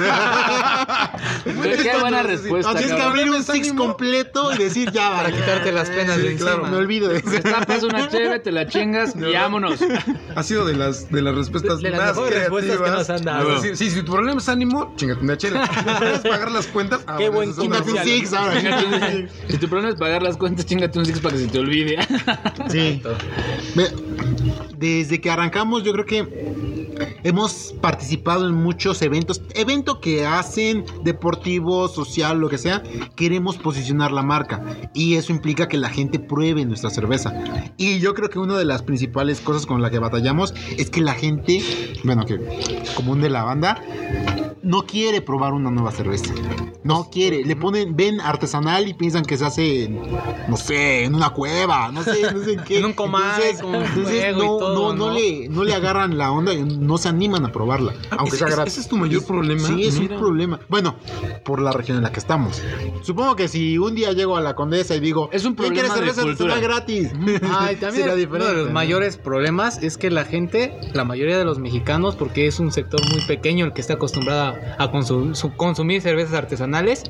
[1.43, 3.19] Qué buena respuesta, Tienes que cabrón.
[3.19, 5.31] abrir un six completo y decir ya Para
[5.61, 7.29] quitarte las penas de claro, me olvido de eso.
[7.29, 9.79] Destapas una chévere, te la chingas y vámonos.
[10.35, 13.55] Ha sido de las, de las respuestas De las más respuestas que nos han dado.
[13.55, 15.69] Decir, sí, si tu problema es ánimo, chingate una chela.
[15.99, 17.01] ¿Puedes pagar las cuentas?
[17.07, 18.59] Ah, Qué bueno, buen Quítate un six ahora.
[18.59, 21.59] Chingate Si tu problema es pagar las cuentas, chingate un six para que se te
[21.59, 21.97] olvide.
[22.69, 23.01] Sí.
[24.77, 31.87] Desde que arrancamos, yo creo que hemos participado en muchos eventos, evento que hacen deportivo,
[31.87, 32.83] social, lo que sea.
[33.15, 37.33] Queremos posicionar la marca y eso implica que la gente pruebe nuestra cerveza.
[37.77, 41.01] Y yo creo que una de las principales cosas con la que batallamos es que
[41.01, 41.61] la gente,
[42.03, 42.39] bueno, que
[42.95, 43.81] común de la banda,
[44.63, 46.33] no quiere probar una nueva cerveza.
[46.83, 47.43] No quiere.
[47.45, 50.01] Le ponen, ven artesanal y piensan que se hace, en,
[50.47, 52.77] no sé, en una cueva, no sé, no sé en qué.
[52.81, 55.13] En un comal, con entonces y no, todo, no, no ¿no?
[55.13, 56.53] le, no le agarran la onda.
[56.55, 58.73] No no se animan a probarla, aunque ese, sea gratis.
[58.73, 59.67] ese es tu mayor problema.
[59.67, 60.15] Sí, es Mira.
[60.15, 60.59] un problema.
[60.67, 60.95] Bueno,
[61.45, 62.61] por la región en la que estamos.
[63.03, 65.87] Supongo que si un día llego a la Condesa y digo, Es un "¿Quién quiere
[65.89, 66.53] problema de cerveza cultura".
[66.55, 67.11] artesanal gratis?
[67.51, 71.37] Ah, y también Será uno de los mayores problemas es que la gente, la mayoría
[71.37, 75.33] de los mexicanos, porque es un sector muy pequeño el que está acostumbrado a consu-
[75.35, 77.03] su- consumir cervezas artesanales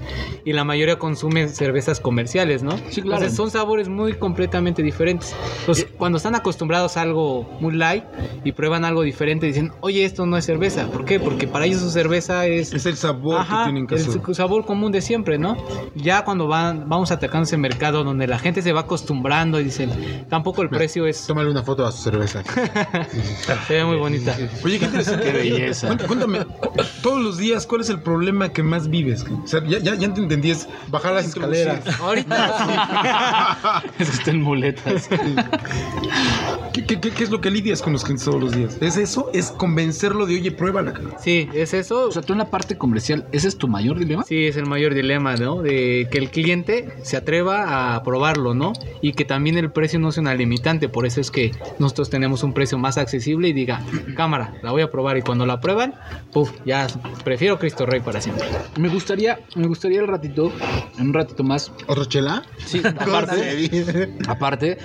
[0.46, 2.78] y la mayoría consume cervezas comerciales, ¿no?
[2.90, 3.18] Sí, claro.
[3.18, 5.36] Entonces son sabores muy completamente diferentes.
[5.62, 8.04] Entonces, cuando están acostumbrados a algo muy light
[8.44, 10.88] y prueban algo diferente, dicen, oye, esto no es cerveza.
[10.88, 11.20] ¿Por qué?
[11.20, 14.36] Porque para ellos su cerveza es Es el sabor Ajá, que tienen que el hacer.
[14.36, 15.58] sabor común de siempre, ¿no?
[15.96, 19.90] Ya cuando van, vamos atacando ese mercado donde la gente se va acostumbrando y dicen,
[20.30, 22.44] tampoco el precio es, Tómale una foto a su cerveza.
[23.68, 24.36] se ve muy bonita.
[24.64, 25.26] Oye, qué interesante.
[25.32, 25.88] Qué belleza.
[25.90, 26.72] Cuént- Cuéntame, cu-
[27.02, 29.24] todos los días, ¿cuál es el problema que más vives?
[29.44, 31.82] O sea, ya, ya, ya te entendí, es Bajar las escaleras.
[32.00, 35.08] Ahorita Es que está en muletas.
[36.74, 38.78] ¿Qué, qué, qué- qué es lo que lidias con los clientes todos los días?
[38.82, 39.30] ¿Es eso?
[39.34, 40.94] ¿Es convencerlo de, oye, pruébala?
[40.94, 41.14] cabrón"?
[41.20, 42.08] sí, es eso.
[42.08, 44.24] O sea, tú en la parte comercial, ¿ese es tu mayor dilema?
[44.24, 45.62] Sí, es el mayor dilema, ¿no?
[45.62, 48.74] De que el cliente se atreva a probarlo, ¿no?
[49.02, 50.90] Y que también el precio no sea una limitante.
[50.90, 53.82] Por eso es que nosotros tenemos un precio más accesible y diga,
[54.16, 55.18] cámara, la voy a probar.
[55.18, 55.94] Y cuando la prueban,
[56.32, 56.88] puf, ya
[57.24, 58.46] prefiero Cristo Rey para siempre.
[58.78, 60.52] Me gustaría, me gustaría el ratito,
[61.00, 62.44] un ratito más, ¿Otro chela?
[62.66, 64.78] sí, aparte, aparte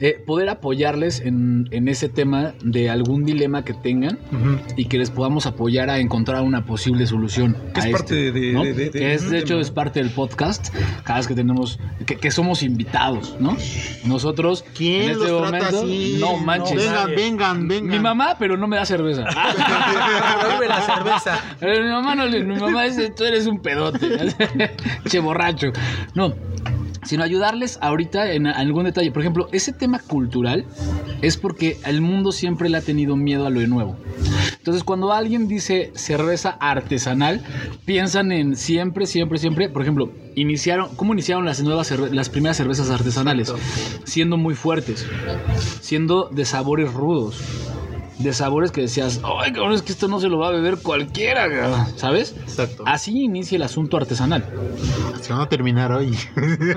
[0.00, 4.18] eh, poder apoyarles en, en ese tema de algún dilema que tengan
[4.76, 7.56] y que les podamos apoyar a encontrar una posible solución.
[7.74, 8.62] Que es parte este, de- ¿no?
[8.64, 10.72] de- de- Que es, de- hecho, es parte del podcast.
[11.04, 13.56] Cada vez que tenemos, que, que somos invitados, ¿no?
[14.04, 16.16] Nosotros, ¿Quién en este los trata momento, así?
[16.20, 16.76] no manches.
[16.76, 17.90] vengan, vengan, vengan.
[17.90, 19.24] Mi mamá, pero no me da cerveza.
[20.68, 21.40] La cerveza.
[21.58, 24.34] Pero mi mamá no le, mi mamá dice, tú eres un pedote.
[25.08, 25.68] che borracho.
[26.14, 26.34] No.
[27.08, 29.10] Sino ayudarles ahorita en algún detalle.
[29.10, 30.66] Por ejemplo, ese tema cultural
[31.22, 33.96] es porque el mundo siempre le ha tenido miedo a lo nuevo.
[34.58, 37.40] Entonces, cuando alguien dice cerveza artesanal,
[37.86, 39.70] piensan en siempre, siempre, siempre.
[39.70, 43.54] Por ejemplo, iniciaron, ¿cómo iniciaron las nuevas las primeras cervezas artesanales?
[44.04, 45.06] Siendo muy fuertes,
[45.80, 47.42] siendo de sabores rudos
[48.18, 50.78] de sabores que decías, ay, cabrón, es que esto no se lo va a beber
[50.78, 52.34] cualquiera, cabrón", ¿sabes?
[52.42, 52.82] Exacto.
[52.86, 54.44] Así inicia el asunto artesanal.
[55.20, 56.16] Se van a terminar hoy.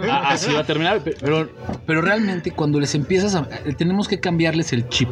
[0.09, 1.49] A- Así va a terminar, pe- pero,
[1.85, 3.47] pero realmente cuando les empiezas a...
[3.65, 5.09] eh, Tenemos que cambiarles el chip.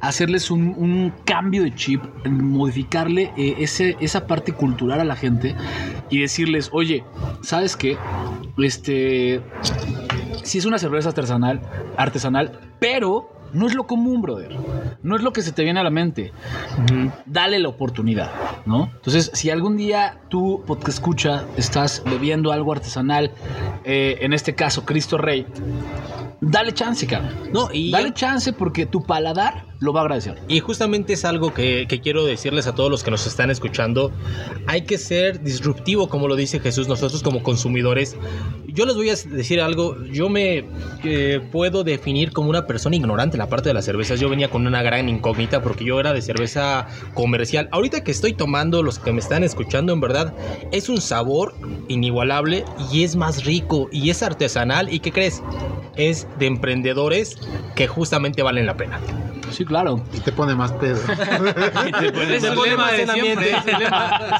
[0.00, 5.54] Hacerles un, un cambio de chip, modificarle eh, ese, esa parte cultural a la gente
[6.10, 7.04] y decirles, oye,
[7.42, 7.96] ¿sabes qué?
[8.58, 9.40] Este...
[10.42, 11.60] Si es una cerveza artesanal,
[11.96, 14.56] artesanal, pero no es lo común, brother.
[15.02, 16.32] No es lo que se te viene a la mente.
[17.26, 18.30] Dale la oportunidad,
[18.66, 18.90] ¿no?
[18.94, 23.32] Entonces, si algún día tú, podcast escucha, estás bebiendo algo artesanal,
[23.84, 25.46] eh, en este caso, Cristo Rey,
[26.42, 27.32] dale chance, cabrón.
[27.52, 30.40] No, y Dale chance porque tu paladar lo va a agradecer.
[30.48, 34.12] Y justamente es algo que, que quiero decirles a todos los que nos están escuchando.
[34.66, 38.16] Hay que ser disruptivo, como lo dice Jesús, nosotros como consumidores.
[38.68, 40.64] Yo les voy a decir algo, yo me
[41.04, 44.20] eh, puedo definir como una persona ignorante en la parte de las cervezas.
[44.20, 47.68] Yo venía con una gran incógnita porque yo era de cerveza comercial.
[47.72, 50.32] Ahorita que estoy tomando, los que me están escuchando, en verdad,
[50.70, 51.54] es un sabor
[51.88, 54.92] inigualable y es más rico y es artesanal.
[54.92, 55.42] ¿Y qué crees?
[55.96, 57.38] Es de emprendedores
[57.74, 59.00] que justamente valen la pena.
[59.50, 60.02] Sí, claro.
[60.12, 61.00] Y te pone más pedo.
[62.30, 63.86] Es el pone lema más de en siempre, ambiente.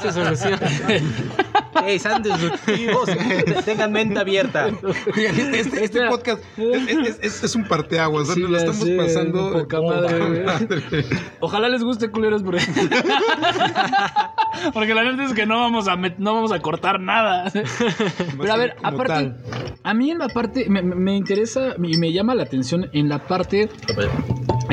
[0.07, 1.13] es el
[1.75, 1.85] lema, esa solución.
[1.85, 3.09] Ey, sean disruptivos,
[3.65, 4.67] tengan mente abierta.
[5.15, 8.33] Oigan, este, este podcast es, es- es- es un parteaguas, ¿no?
[8.35, 9.51] Sí, Nos lo ya estamos sé, pasando.
[9.53, 10.43] poca madre, poca güey.
[10.45, 11.05] madre.
[11.39, 12.63] Ojalá les guste, culeros, porque...
[14.73, 17.51] porque la neta es que no vamos a, met- no vamos a cortar nada.
[17.51, 19.37] Pero a ver, aparte, tal.
[19.83, 23.09] a mí en la parte, me, me- me interesa y me llama la atención en
[23.09, 23.69] la parte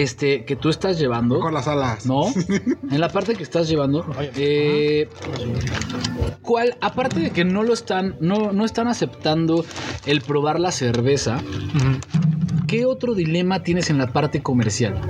[0.02, 1.40] este, que tú estás llevando.
[1.40, 2.06] Con las alas.
[2.06, 2.22] ¿No?
[2.90, 4.04] En la parte que estás llevando.
[4.36, 5.08] eh,
[6.42, 6.76] ¿Cuál?
[6.80, 9.64] Aparte de que no lo están, no, no están aceptando
[10.06, 11.40] el probar la cerveza.
[12.66, 15.00] ¿Qué otro dilema tienes en la parte comercial?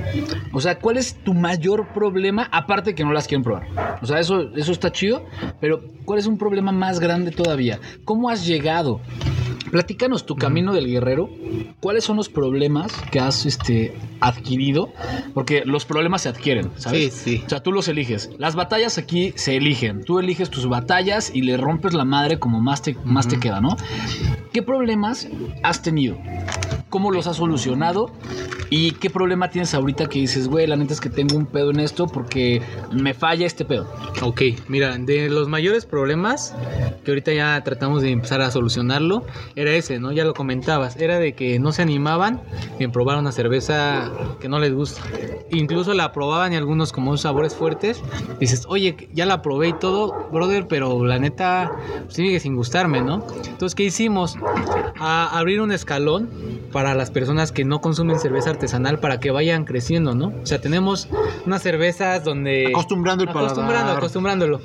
[0.52, 2.48] O sea, ¿cuál es tu mayor problema?
[2.52, 3.66] Aparte de que no las quieren probar.
[4.02, 5.24] O sea, eso, eso está chido,
[5.60, 7.78] pero ¿cuál es un problema más grande todavía?
[8.04, 9.00] ¿Cómo has llegado?
[9.70, 11.30] Platícanos tu camino del guerrero.
[11.80, 14.79] ¿Cuáles son los problemas que has este, adquirido?
[15.34, 17.14] Porque los problemas se adquieren, ¿sabes?
[17.14, 17.42] Sí, sí.
[17.46, 18.30] O sea, tú los eliges.
[18.38, 20.04] Las batallas aquí se eligen.
[20.04, 23.60] Tú eliges tus batallas y le rompes la madre como más te, más te queda,
[23.60, 23.76] ¿no?
[24.52, 25.28] ¿Qué problemas
[25.62, 26.18] has tenido?
[26.90, 28.10] ¿Cómo los has solucionado?
[28.68, 31.70] ¿Y qué problema tienes ahorita que dices, güey, la neta es que tengo un pedo
[31.70, 32.62] en esto porque
[32.92, 33.86] me falla este pedo?
[34.22, 36.54] Ok, mira, de los mayores problemas
[37.04, 40.10] que ahorita ya tratamos de empezar a solucionarlo, era ese, ¿no?
[40.10, 42.42] Ya lo comentabas, era de que no se animaban
[42.78, 44.10] en probar una cerveza
[44.40, 45.00] que no les gusta.
[45.50, 48.02] Incluso la probaban y algunos como sabores fuertes,
[48.40, 51.70] dices, oye, ya la probé y todo, brother, pero la neta
[52.08, 53.24] sigue sin gustarme, ¿no?
[53.46, 54.36] Entonces, ¿qué hicimos?
[54.98, 56.28] A abrir un escalón
[56.72, 60.32] para las personas que no consumen cerveza artesanal para que vayan creciendo, ¿no?
[60.42, 61.08] O sea, tenemos
[61.46, 62.68] unas cervezas donde...
[62.68, 63.96] Acostumbrando el Acostumbrando, paladar.
[63.98, 64.60] acostumbrándolo.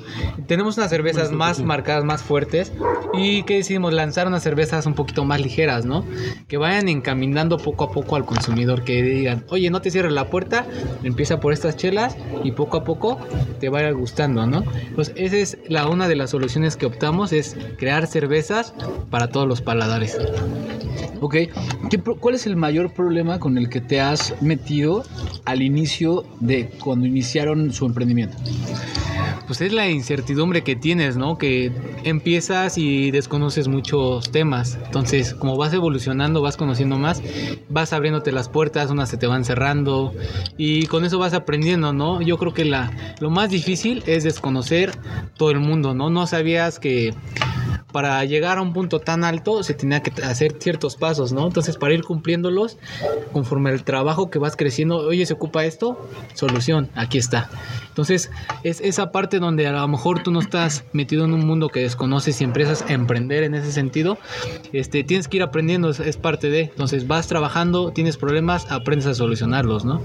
[0.46, 2.72] Tenemos unas cervezas más marcadas, más fuertes.
[3.14, 6.04] Y que decidimos lanzar unas cervezas un poquito más ligeras, ¿no?
[6.48, 8.82] Que vayan encaminando poco a poco al consumidor.
[8.84, 10.66] Que digan, oye, no te cierres la puerta,
[11.02, 13.18] empieza por estas chelas y poco a poco
[13.60, 14.64] te va a ir gustando, ¿no?
[14.94, 18.74] Pues esa es la una de las soluciones que optamos, es crear cervezas
[19.10, 20.18] para todos los paladares.
[21.20, 21.36] Ok,
[21.90, 25.04] ¿Qué ¿cuál es el mayor problema con el que te has metido
[25.44, 28.36] al inicio de cuando iniciaron su emprendimiento?
[29.46, 31.38] Pues es la incertidumbre que tienes, ¿no?
[31.38, 31.72] Que
[32.04, 34.78] empiezas y desconoces muchos temas.
[34.84, 37.22] Entonces, como vas evolucionando, vas conociendo más,
[37.68, 40.12] vas abriéndote las puertas, unas se te van cerrando
[40.56, 42.22] y con eso vas aprendiendo, ¿no?
[42.22, 42.90] Yo creo que la,
[43.20, 44.92] lo más difícil es desconocer
[45.36, 46.10] todo el mundo, ¿no?
[46.10, 47.14] No sabías que
[47.96, 51.46] para llegar a un punto tan alto se tenía que hacer ciertos pasos, ¿no?
[51.46, 52.76] Entonces, para ir cumpliéndolos,
[53.32, 57.48] conforme el trabajo que vas creciendo, oye, se ocupa esto, solución, aquí está.
[57.88, 58.30] Entonces,
[58.64, 61.80] es esa parte donde a lo mejor tú no estás metido en un mundo que
[61.80, 64.18] desconoces y empiezas a emprender en ese sentido,
[64.74, 66.64] este, tienes que ir aprendiendo, es parte de.
[66.64, 70.02] Entonces, vas trabajando, tienes problemas, aprendes a solucionarlos, ¿no?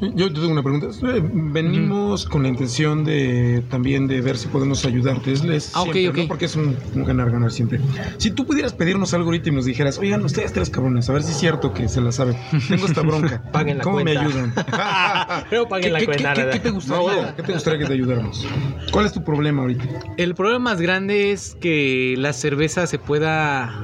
[0.00, 0.86] Yo te tengo una pregunta.
[0.88, 5.32] Eh, Venimos con la intención de también de ver si podemos ayudarte.
[5.32, 5.84] Es, es Ah.
[5.84, 6.28] ¿no?
[6.28, 7.80] Porque es un, ganar-ganar siempre.
[8.18, 11.22] Si tú pudieras pedirnos algo ahorita y nos dijeras, oigan, ustedes tres cabrones, a ver
[11.22, 12.36] si es cierto que se la saben.
[12.68, 13.42] Tengo esta bronca.
[13.52, 14.52] Paguen la ¿Cómo me ayudan?
[15.50, 18.46] Pero paguen la ¿Qué, cuenta, qué te gustaría, ¿Qué te gustaría que te ayudáramos?
[18.90, 19.84] ¿Cuál es tu problema ahorita?
[20.16, 23.82] El problema más grande es que la cerveza se pueda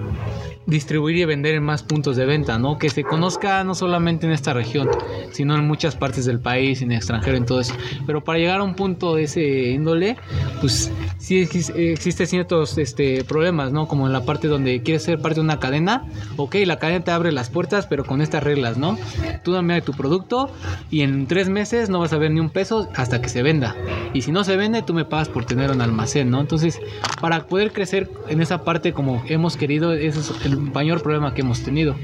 [0.67, 2.79] distribuir y vender en más puntos de venta, ¿no?
[2.79, 4.89] Que se conozca no solamente en esta región,
[5.33, 7.75] sino en muchas partes del país, en el extranjero, en todo eso.
[8.07, 10.17] Pero para llegar a un punto de ese índole,
[10.61, 13.89] pues sí exis- existen ciertos este, problemas, ¿no?
[13.89, 16.05] Como en la parte donde quieres ser parte de una cadena,
[16.37, 18.97] ok, la cadena te abre las puertas, pero con estas reglas, ¿no?
[19.43, 20.53] Tú dame tu producto
[20.91, 23.75] y en tres meses no vas a ver ni un peso hasta que se venda.
[24.13, 26.41] Y si no se vende, tú me pagas por tener un almacén, ¿no?
[26.41, 26.79] Entonces,
[27.21, 31.41] para poder crecer en esa parte como hemos querido, ese es el mayor problema que
[31.41, 31.97] hemos tenido.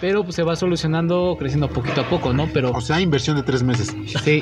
[0.00, 2.48] Pero pues se va solucionando, creciendo poquito a poco, ¿no?
[2.52, 3.94] Pero O sea, inversión de tres meses.
[4.24, 4.40] Sí.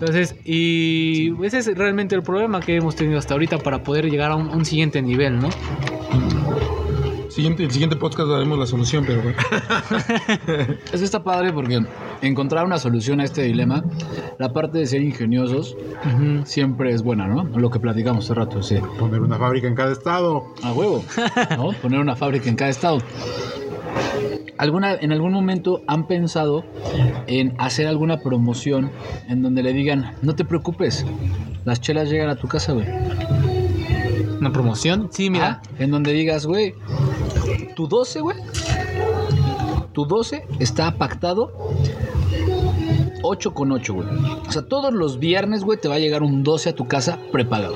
[0.00, 4.30] Entonces, y ese es realmente el problema que hemos tenido hasta ahorita para poder llegar
[4.30, 5.48] a un, un siguiente nivel, ¿no?
[7.38, 9.38] Siguiente, el siguiente podcast daremos la solución, pero bueno.
[10.92, 11.80] Es que está padre porque
[12.20, 13.84] encontrar una solución a este dilema,
[14.40, 15.76] la parte de ser ingeniosos,
[16.42, 17.44] siempre es buena, ¿no?
[17.44, 18.78] Lo que platicamos hace rato, sí.
[18.98, 20.52] Poner una fábrica en cada estado.
[20.64, 21.04] A huevo,
[21.56, 21.70] ¿no?
[21.80, 22.98] Poner una fábrica en cada estado.
[24.56, 26.64] ¿Alguna, ¿En algún momento han pensado
[27.28, 28.90] en hacer alguna promoción
[29.28, 31.06] en donde le digan, no te preocupes,
[31.64, 32.86] las chelas llegan a tu casa, güey?
[34.40, 35.08] Una promoción.
[35.12, 35.60] Sí, mira.
[35.62, 36.74] Ah, en donde digas, güey,
[37.74, 38.36] tu 12, güey,
[39.92, 41.52] tu 12 está pactado
[43.22, 44.08] 8 con 8, güey.
[44.48, 47.18] O sea, todos los viernes, güey, te va a llegar un 12 a tu casa
[47.32, 47.74] prepagado.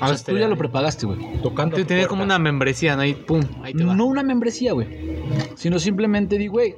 [0.00, 1.40] O sea, tú ya lo prepagaste, güey.
[1.42, 1.76] Tocando.
[1.76, 3.02] Te tenía como una membresía, ¿no?
[3.02, 3.94] Ahí, pum, ahí te va.
[3.94, 5.22] No una membresía, güey.
[5.54, 6.74] Sino simplemente di, güey,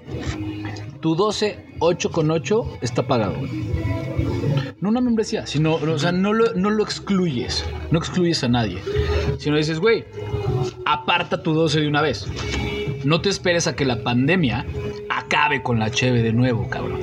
[1.00, 3.50] tu 12, 8 con 8 está pagado, güey.
[4.84, 7.64] No una membresía, sino, o sea, no lo, no lo excluyes.
[7.90, 8.82] No excluyes a nadie.
[9.38, 10.04] Sino dices, güey,
[10.84, 12.26] aparta tu 12 de una vez.
[13.02, 14.66] No te esperes a que la pandemia
[15.08, 17.00] acabe con la cheve de nuevo, cabrón.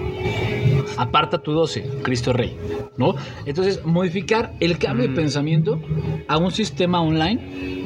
[0.97, 2.55] Aparta tu 12, Cristo Rey,
[2.97, 3.15] ¿no?
[3.47, 5.82] Entonces, modificar el cambio de pensamiento
[6.27, 7.80] a un sistema online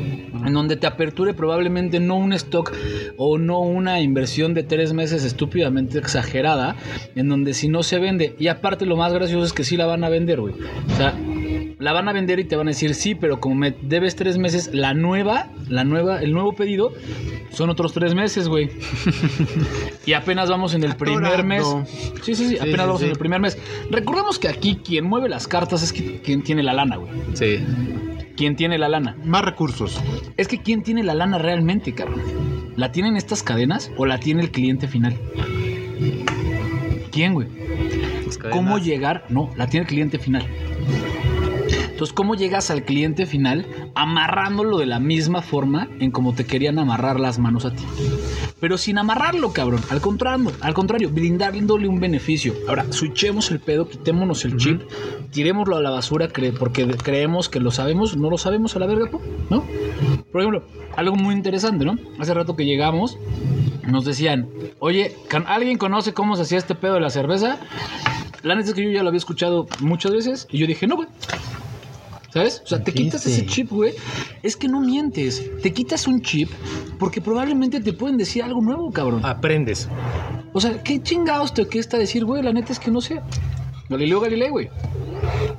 [0.45, 2.73] en donde te aperture probablemente no un stock
[3.17, 6.75] o no una inversión de tres meses estúpidamente exagerada,
[7.15, 9.85] en donde si no se vende, y aparte lo más gracioso es que sí la
[9.85, 10.53] van a vender, güey.
[10.53, 11.13] O sea,
[11.79, 14.37] la van a vender y te van a decir sí, pero como me debes tres
[14.37, 16.93] meses, la nueva, la nueva, el nuevo pedido
[17.51, 18.69] son otros tres meses, güey.
[20.05, 21.65] y apenas vamos en el primer mes.
[22.21, 23.05] Sí, sí, sí, apenas sí, vamos sí.
[23.05, 23.57] en el primer mes.
[23.89, 27.11] Recordemos que aquí quien mueve las cartas es qui- quien tiene la lana, güey.
[27.33, 27.59] Sí.
[28.35, 29.15] Quien tiene la lana.
[29.23, 30.01] Más recursos.
[30.37, 32.21] Es que ¿quién tiene la lana realmente, cabrón?
[32.75, 35.17] ¿La tienen estas cadenas o la tiene el cliente final?
[37.11, 37.47] ¿Quién, güey?
[38.51, 39.25] ¿Cómo llegar?
[39.29, 40.45] No, la tiene el cliente final.
[41.95, 43.65] Entonces, ¿cómo llegas al cliente final
[43.95, 47.85] amarrándolo de la misma forma en como te querían amarrar las manos a ti?
[48.65, 49.79] Pero sin amarrarlo, cabrón.
[49.91, 52.55] Al contrario, al contrario, brindándole un beneficio.
[52.67, 54.81] Ahora, switchemos el pedo, quitémonos el chip,
[55.29, 58.87] tirémoslo a la basura cre- porque creemos que lo sabemos, no lo sabemos a la
[58.87, 59.11] verga,
[59.51, 59.63] ¿no?
[60.31, 60.63] Por ejemplo,
[60.95, 61.95] algo muy interesante, ¿no?
[62.17, 63.19] Hace rato que llegamos,
[63.87, 64.49] nos decían,
[64.79, 67.59] oye, ¿can- ¿alguien conoce cómo se hacía este pedo de la cerveza?
[68.41, 70.95] La neta es que yo ya lo había escuchado muchas veces y yo dije, no,
[70.95, 71.07] güey.
[72.35, 72.61] ¿Sabes?
[72.65, 73.93] O sea, te quitas ese chip, güey.
[74.43, 75.41] Es que no mientes.
[75.63, 76.51] Te quitas un chip
[76.99, 79.25] porque probablemente te pueden decir algo nuevo, cabrón.
[79.25, 79.87] Aprendes.
[80.51, 82.43] O sea, ¿qué chingados te cuesta decir, güey?
[82.43, 83.21] La neta es que no sé.
[83.89, 84.69] Galileo Galilei, güey.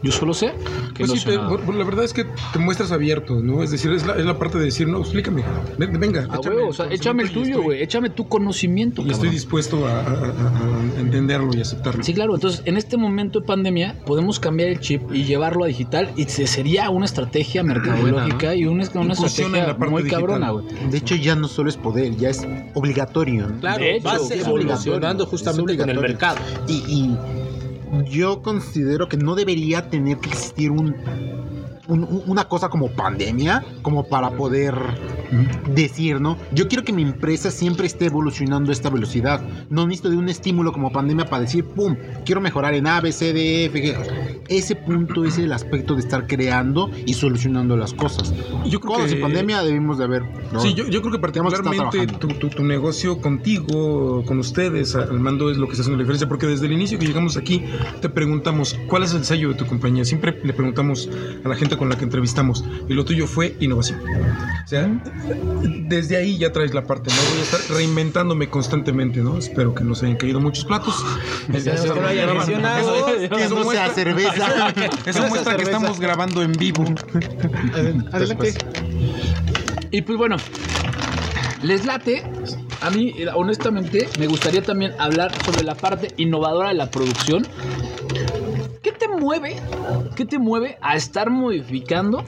[0.03, 0.53] Yo solo sé
[0.95, 1.49] que Pues no sí, sé te- nada.
[1.49, 3.63] por- por la verdad es que te muestras abierto, ¿no?
[3.63, 5.43] Es decir, es la, es la parte de decir, no, explícame,
[5.79, 7.83] ven- venga, A échame huevo, o sea, el échame el tuyo, güey.
[7.83, 12.03] Échame tu conocimiento, Y estoy dispuesto a, a- a- a entenderlo y aceptarlo.
[12.05, 12.35] Sí, claro.
[12.35, 16.25] Entonces, en este momento de pandemia, podemos cambiar el chip y llevarlo a digital y
[16.25, 20.21] se- sería una estrategia mercadológica y una, una estrategia la parte muy digital.
[20.27, 20.67] cabrona, güey.
[20.91, 23.49] De hecho, ya no solo es poder, ya es obligatorio.
[23.49, 23.61] ¿no?
[23.61, 26.37] Claro, De hecho, vas evolucionando obligatorio, justamente es con el mercado.
[26.69, 27.17] Y, y
[28.05, 30.97] yo considero que no debería tener que existir un,
[31.89, 34.75] un- un- una cosa como pandemia, como para poder
[35.75, 36.37] decir, ¿no?
[36.53, 39.43] Yo quiero que mi empresa siempre esté evolucionando a esta velocidad.
[39.71, 41.97] No necesito de un estímulo como pandemia para decir, ¡pum!
[42.25, 44.41] Quiero mejorar en A, B, C, D, F, G.
[44.49, 48.33] Ese punto es el aspecto de estar creando y solucionando las cosas.
[48.67, 50.23] Yo creo Cuando que- pandemia debimos de haber...
[50.53, 50.61] ¿no?
[50.61, 55.51] Sí, yo, yo creo que particularmente tu, tu- tu negocio contigo, con ustedes, al mando
[55.51, 57.65] es lo que está haciendo la diferencia, porque desde el inicio que llegamos aquí
[58.01, 60.05] te preguntamos cuál es el sello de tu compañía.
[60.05, 61.09] Siempre le preguntamos
[61.45, 64.01] a la gente con la que entrevistamos y lo tuyo fue innovación.
[64.65, 64.89] O sea,
[65.89, 67.17] desde ahí ya traes la parte, ¿no?
[67.31, 69.39] Voy a estar reinventándome constantemente, ¿no?
[69.39, 71.05] Espero que no se hayan caído muchos platos.
[71.49, 71.55] No
[73.65, 74.73] no sea cerveza.
[75.05, 76.85] Eso muestra que estamos grabando en vivo.
[78.13, 78.55] Adelante.
[79.91, 80.37] Y pues bueno,
[81.63, 82.23] les late.
[82.83, 87.47] A mí, eh, honestamente, me gustaría también hablar sobre la parte innovadora de la producción.
[89.07, 89.57] ¿Qué te mueve?
[90.17, 92.25] ¿Qué te mueve a estar modificando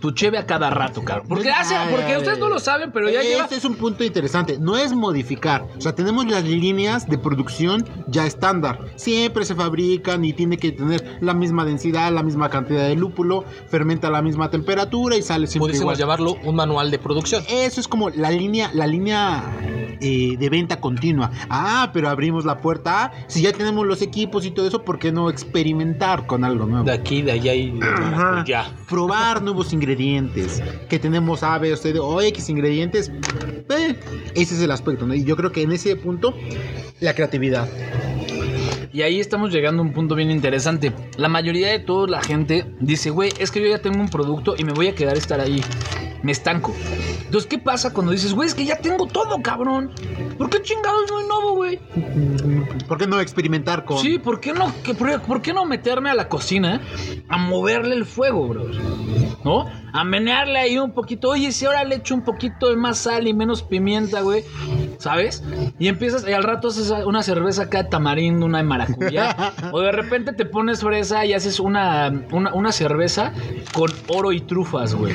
[0.00, 1.26] tu cheve a cada rato, cabrón?
[1.28, 3.44] Porque hace, porque ustedes no lo saben, pero ya lleva.
[3.44, 4.58] Este es un punto interesante.
[4.58, 5.66] No es modificar.
[5.76, 8.80] O sea, tenemos las líneas de producción ya estándar.
[8.96, 13.44] Siempre se fabrican y tiene que tener la misma densidad, la misma cantidad de lúpulo,
[13.68, 16.18] fermenta a la misma temperatura y sale siempre Pudiésemos igual.
[16.18, 17.42] llamarlo un manual de producción.
[17.48, 19.44] Eso es como la línea, la línea
[20.00, 21.30] eh, de venta continua.
[21.48, 23.04] Ah, pero abrimos la puerta.
[23.04, 26.66] Ah, si ya tenemos los equipos y todo eso, ¿por qué no experimentar con algo
[26.66, 26.84] nuevo?
[26.84, 28.44] De aquí, de allá y de Ajá.
[28.46, 28.72] ya.
[28.88, 30.62] Probar nuevos ingredientes.
[30.88, 33.10] Que tenemos A, B C o X ingredientes.
[33.70, 33.98] Eh,
[34.34, 35.14] ese es el aspecto, ¿no?
[35.14, 36.34] Y yo creo que en ese punto,
[37.00, 37.68] la creatividad.
[38.92, 40.92] Y ahí estamos llegando a un punto bien interesante.
[41.16, 44.54] La mayoría de toda la gente dice, güey, es que yo ya tengo un producto
[44.56, 45.62] y me voy a quedar a estar ahí.
[46.22, 46.74] Me estanco.
[47.24, 49.90] Entonces, ¿qué pasa cuando dices, güey, es que ya tengo todo, cabrón?
[50.36, 51.78] ¿Por qué chingados no innovo, güey?
[52.88, 53.98] ¿Por qué no experimentar con.?
[53.98, 56.80] Sí, ¿por qué, no, que- por, qué no meterme a la cocina
[57.28, 58.66] a moverle el fuego, bro?
[59.44, 59.66] ¿No?
[59.92, 61.30] A menearle ahí un poquito.
[61.30, 64.44] Oye, si ahora le echo un poquito de más sal y menos pimienta, güey.
[64.98, 65.44] ¿Sabes?
[65.78, 69.54] Y empiezas, y al rato haces una cerveza acá de tamarindo, una de maracuyá.
[69.72, 73.32] o de repente te pones fresa y haces una, una, una cerveza
[73.72, 75.14] con oro y trufas, güey.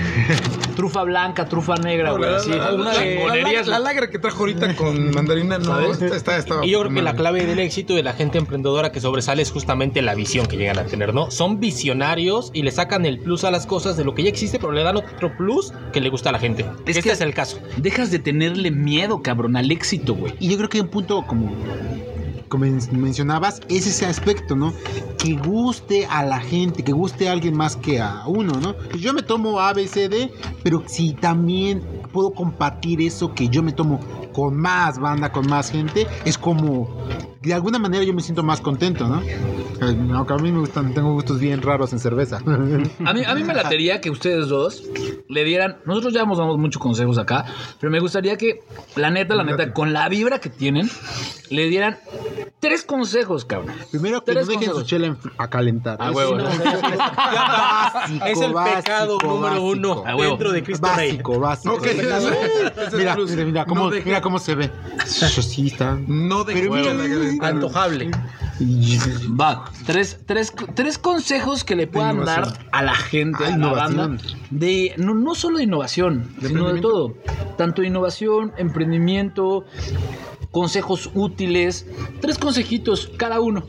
[0.94, 2.36] Trufa blanca, trufa negra, güey.
[2.36, 2.50] así.
[2.52, 6.70] la- Una la- la lagra que trajo ahorita con mandarina no está, está, está- Y
[6.70, 10.02] yo creo que la clave del éxito de la gente emprendedora que sobresale es justamente
[10.04, 11.32] la visión que llegan a tener, ¿no?
[11.32, 14.60] Son visionarios y le sacan el plus a las cosas de lo que ya existe,
[14.60, 16.64] pero le dan otro plus que le gusta a la gente.
[16.86, 17.60] Es este que- es el caso.
[17.78, 20.34] Dejas de tenerle miedo, cabrón, al éxito, güey.
[20.40, 21.56] Y yo creo que un punto como,
[22.54, 24.74] como men- mencionabas es ese aspecto, ¿no?
[25.18, 28.76] Que guste a la gente, que guste a alguien más que a uno, ¿no?
[28.92, 30.32] Pues Yo me tomo A, B, C, D,
[30.62, 31.82] pero si también
[32.12, 34.00] puedo compartir eso que yo me tomo
[34.34, 36.88] con más banda, con más gente, es como,
[37.44, 39.22] de alguna manera yo me siento más contento, ¿no?
[39.22, 42.38] Eh, Aunque a mí me gustan, tengo gustos bien raros en cerveza.
[43.06, 44.84] A mí, a mí me latería que ustedes dos
[45.28, 45.78] le dieran.
[45.86, 47.46] Nosotros ya hemos dado muchos consejos acá,
[47.80, 48.62] pero me gustaría que,
[48.96, 50.90] la neta, la neta, con la vibra que tienen,
[51.50, 51.98] le dieran
[52.60, 53.76] tres consejos, cabrón.
[53.92, 54.90] Primero que Tres no dejen su consejos.
[54.90, 56.02] chela en- a calentar.
[56.02, 59.66] A Es huevo, básico, es el básico, pecado número básico.
[59.70, 60.32] uno A huevo.
[60.32, 61.12] dentro de Cristo Rey.
[61.12, 61.78] Básico, básico.
[62.94, 64.72] Mira, mira, mira, cómo, No deje- mira cómo se ve.
[65.44, 65.98] Sí, está.
[66.08, 66.94] No de Pero mira,
[67.42, 68.12] Antojable.
[69.40, 72.54] Va, tres, tres, tres consejos que le puedan innovación.
[72.54, 73.98] dar a la gente, Ah, a la innovación.
[74.18, 77.16] banda, de no, no solo de innovación, ¿De sino de todo.
[77.58, 79.66] Tanto innovación, emprendimiento,
[80.52, 81.88] consejos útiles.
[82.22, 83.64] Tres consejitos cada uno.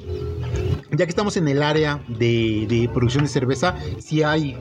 [0.91, 4.57] Ya que estamos en el área de, de producción de cerveza, si hay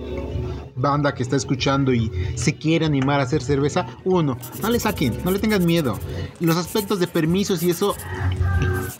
[0.76, 5.18] banda que está escuchando y se quiere animar a hacer cerveza, uno, no le saquen,
[5.24, 5.98] no le tengan miedo.
[6.39, 7.96] Los aspectos de permisos y eso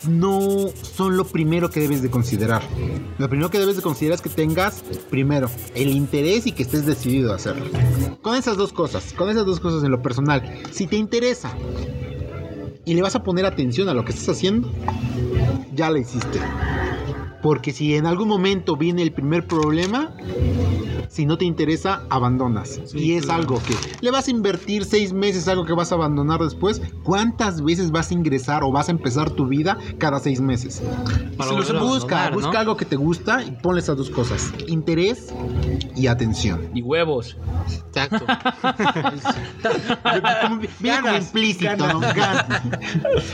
[0.08, 2.62] no son lo primero que debes de considerar.
[3.18, 6.86] Lo primero que debes de considerar es que tengas, primero, el interés y que estés
[6.86, 7.66] decidido a hacerlo.
[8.22, 10.42] Con esas dos cosas, con esas dos cosas en lo personal,
[10.72, 11.54] si te interesa
[12.84, 14.70] y le vas a poner atención a lo que estás haciendo,
[15.74, 16.40] ya lo hiciste.
[17.42, 20.14] Porque si en algún momento viene el primer problema,
[21.08, 22.80] si no te interesa, abandonas.
[22.94, 26.40] y es algo que le vas a invertir seis meses, algo que vas a abandonar
[26.40, 26.80] después.
[27.02, 30.82] ¿Cuántas veces vas a ingresar o vas a empezar tu vida cada seis meses?
[31.36, 32.58] Para Si busca, abandonar, busca ¿no?
[32.58, 35.32] algo que te gusta y ponle esas dos cosas: interés
[35.96, 36.68] y atención.
[36.74, 37.36] Y huevos.
[37.88, 38.24] Exacto.
[40.42, 42.00] Como- Viene como implícito, ¿no?
[42.00, 42.62] Ganas.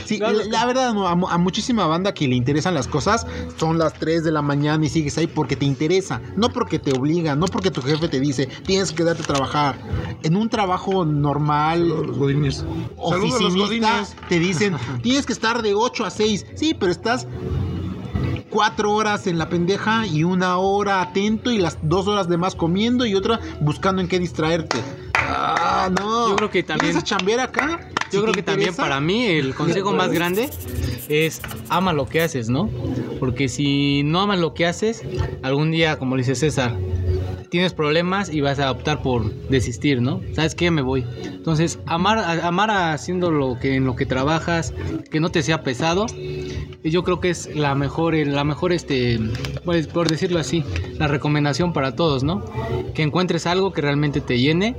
[0.05, 3.25] Sí, la, la verdad, no, a, a muchísima banda que le interesan las cosas,
[3.57, 6.91] son las 3 de la mañana y sigues ahí porque te interesa, no porque te
[6.93, 9.75] obliga, no porque tu jefe te dice, tienes que quedarte a trabajar.
[10.23, 12.63] En un trabajo normal, Los godines.
[12.97, 14.15] Los oficinista, godines.
[14.29, 16.45] te dicen, tienes que estar de 8 a 6.
[16.55, 17.27] Sí, pero estás
[18.49, 22.55] cuatro horas en la pendeja y una hora atento y las dos horas de más
[22.55, 24.77] comiendo y otra buscando en qué distraerte.
[25.15, 26.29] Ah, no.
[26.29, 27.87] Yo creo que también- ¿Vienes a chambear acá?
[28.09, 30.49] Si Yo creo te que también para mí el consejo más grande
[31.07, 32.69] es ama lo que haces, ¿no?
[33.19, 35.01] Porque si no amas lo que haces,
[35.43, 36.75] algún día, como dice César,
[37.51, 40.21] tienes problemas y vas a optar por desistir, ¿no?
[40.33, 40.71] ¿Sabes qué?
[40.71, 41.05] Me voy.
[41.25, 44.73] Entonces, amar, amar haciendo lo que en lo que trabajas,
[45.11, 46.05] que no te sea pesado,
[46.83, 49.19] y yo creo que es la mejor, la mejor, este,
[49.65, 50.63] pues, por decirlo así,
[50.97, 52.43] la recomendación para todos, ¿no?
[52.95, 54.75] Que encuentres algo que realmente te llene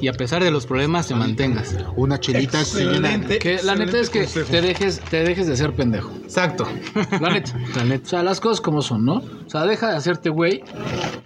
[0.00, 1.76] y a pesar de los problemas te mantengas.
[1.94, 3.38] Una chelita Excelente.
[3.38, 4.50] Que la neta es que consejo.
[4.50, 6.10] te dejes, te dejes de ser pendejo.
[6.24, 6.66] Exacto.
[7.20, 8.04] La neta, la neta.
[8.04, 9.22] O sea, las cosas como son, ¿no?
[9.46, 10.64] O sea, deja de hacerte güey.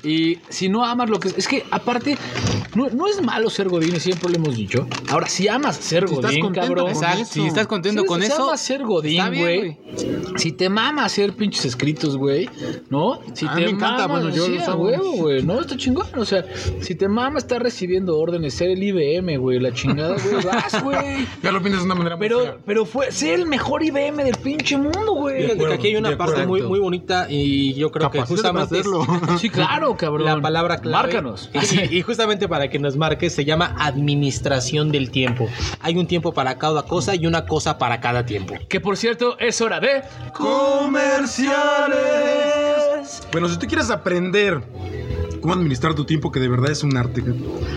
[0.03, 1.29] Y si no amas lo que...
[1.37, 2.17] Es que, aparte,
[2.75, 4.87] no, no es malo ser godín, y siempre lo hemos dicho.
[5.09, 6.85] Ahora, si amas ser Si godín, contento cabrón...
[6.87, 7.23] con Exacto.
[7.23, 7.33] eso.
[7.33, 9.79] Si estás contento con si eso, amas ser godín, güey.
[10.37, 12.49] Si te mama hacer pinches escritos, güey,
[12.91, 13.21] ¿no?
[13.35, 14.85] Si A te me encanta, mama, bueno, yo sí, hago.
[14.85, 16.45] huevo, güey, no, está chingón, o sea,
[16.81, 21.27] si te mama estar recibiendo órdenes, ser el IBM, güey, la chingada, güey, vas, güey.
[21.43, 22.57] Ya lo piensas de una manera muy Pero, fea.
[22.65, 25.43] pero fue ser el mejor IBM del pinche mundo, güey.
[25.45, 28.87] Fíjate que aquí hay una parte muy, muy bonita y yo creo que justamente es.
[29.41, 30.25] Sí, claro, cabrón.
[30.25, 31.03] la palabra clave.
[31.03, 31.51] Márcanos.
[31.73, 35.49] Y, y justamente para que nos marques se llama administración del tiempo.
[35.81, 38.55] Hay un tiempo para cada cosa y una cosa para cada tiempo.
[38.69, 40.03] Que por cierto, es hora de.
[40.33, 41.59] Comerciales.
[43.33, 44.63] Bueno, si tú quieres aprender
[45.41, 47.23] cómo administrar tu tiempo, que de verdad es un arte.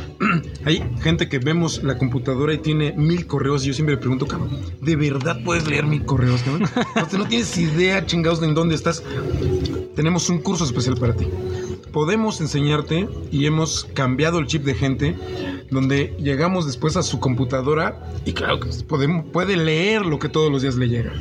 [0.65, 4.27] Hay gente que vemos la computadora y tiene mil correos y yo siempre le pregunto,
[4.27, 6.63] cabrón, ¿de verdad puedes leer mil correos, cabrón?
[6.63, 9.03] O sea, no tienes idea, chingados, de en dónde estás.
[9.95, 11.27] Tenemos un curso especial para ti.
[11.91, 15.15] Podemos enseñarte y hemos cambiado el chip de gente
[15.69, 20.51] donde llegamos después a su computadora y claro que podemos, puede leer lo que todos
[20.51, 21.13] los días le llega.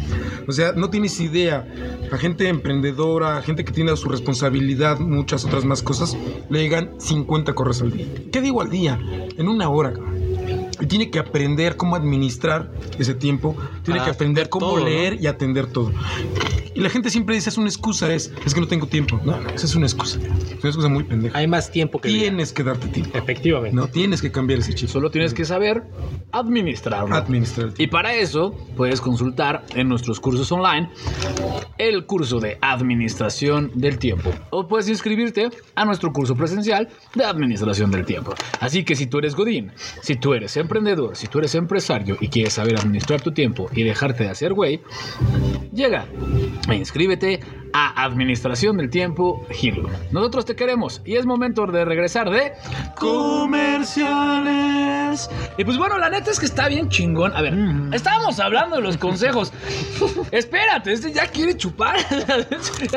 [0.46, 1.66] O sea, no tienes idea.
[2.12, 6.16] A gente emprendedora, a gente que tiene a su responsabilidad, muchas otras más cosas,
[6.48, 8.06] le llegan 50 correos al día.
[8.32, 8.98] ¿Qué digo al día?
[9.36, 9.94] En una hora.
[10.80, 14.86] Y tiene que aprender cómo administrar ese tiempo, tiene Para que aprender cómo todo, ¿no?
[14.86, 15.92] leer y atender todo.
[16.74, 19.20] Y la gente siempre dice, es una excusa, es, es que no tengo tiempo.
[19.24, 20.18] No, no, esa es una excusa.
[20.20, 21.36] Es una excusa muy pendeja.
[21.36, 22.20] Hay más tiempo que vida.
[22.20, 23.16] Tienes que darte tiempo.
[23.16, 23.74] Efectivamente.
[23.76, 24.88] No, tienes que cambiar ese chip.
[24.88, 25.82] Solo tienes que saber
[26.32, 27.14] administrarlo.
[27.14, 30.90] administrar Y para eso puedes consultar en nuestros cursos online
[31.78, 34.30] el curso de administración del tiempo.
[34.50, 38.34] O puedes inscribirte a nuestro curso presencial de administración del tiempo.
[38.60, 42.28] Así que si tú eres Godín, si tú eres emprendedor, si tú eres empresario y
[42.28, 44.80] quieres saber administrar tu tiempo y dejarte de hacer güey,
[45.72, 46.06] llega
[46.68, 47.40] e inscríbete
[47.72, 49.88] a Administración del Tiempo Gilo.
[50.10, 52.52] Nosotros te queremos y es momento de regresar de
[52.96, 55.30] comerciales.
[55.56, 57.32] Y pues bueno, la neta es que está bien chingón.
[57.34, 57.54] A ver,
[57.92, 59.52] estábamos hablando de los consejos.
[60.30, 61.96] Espérate, este ya quiere chupar.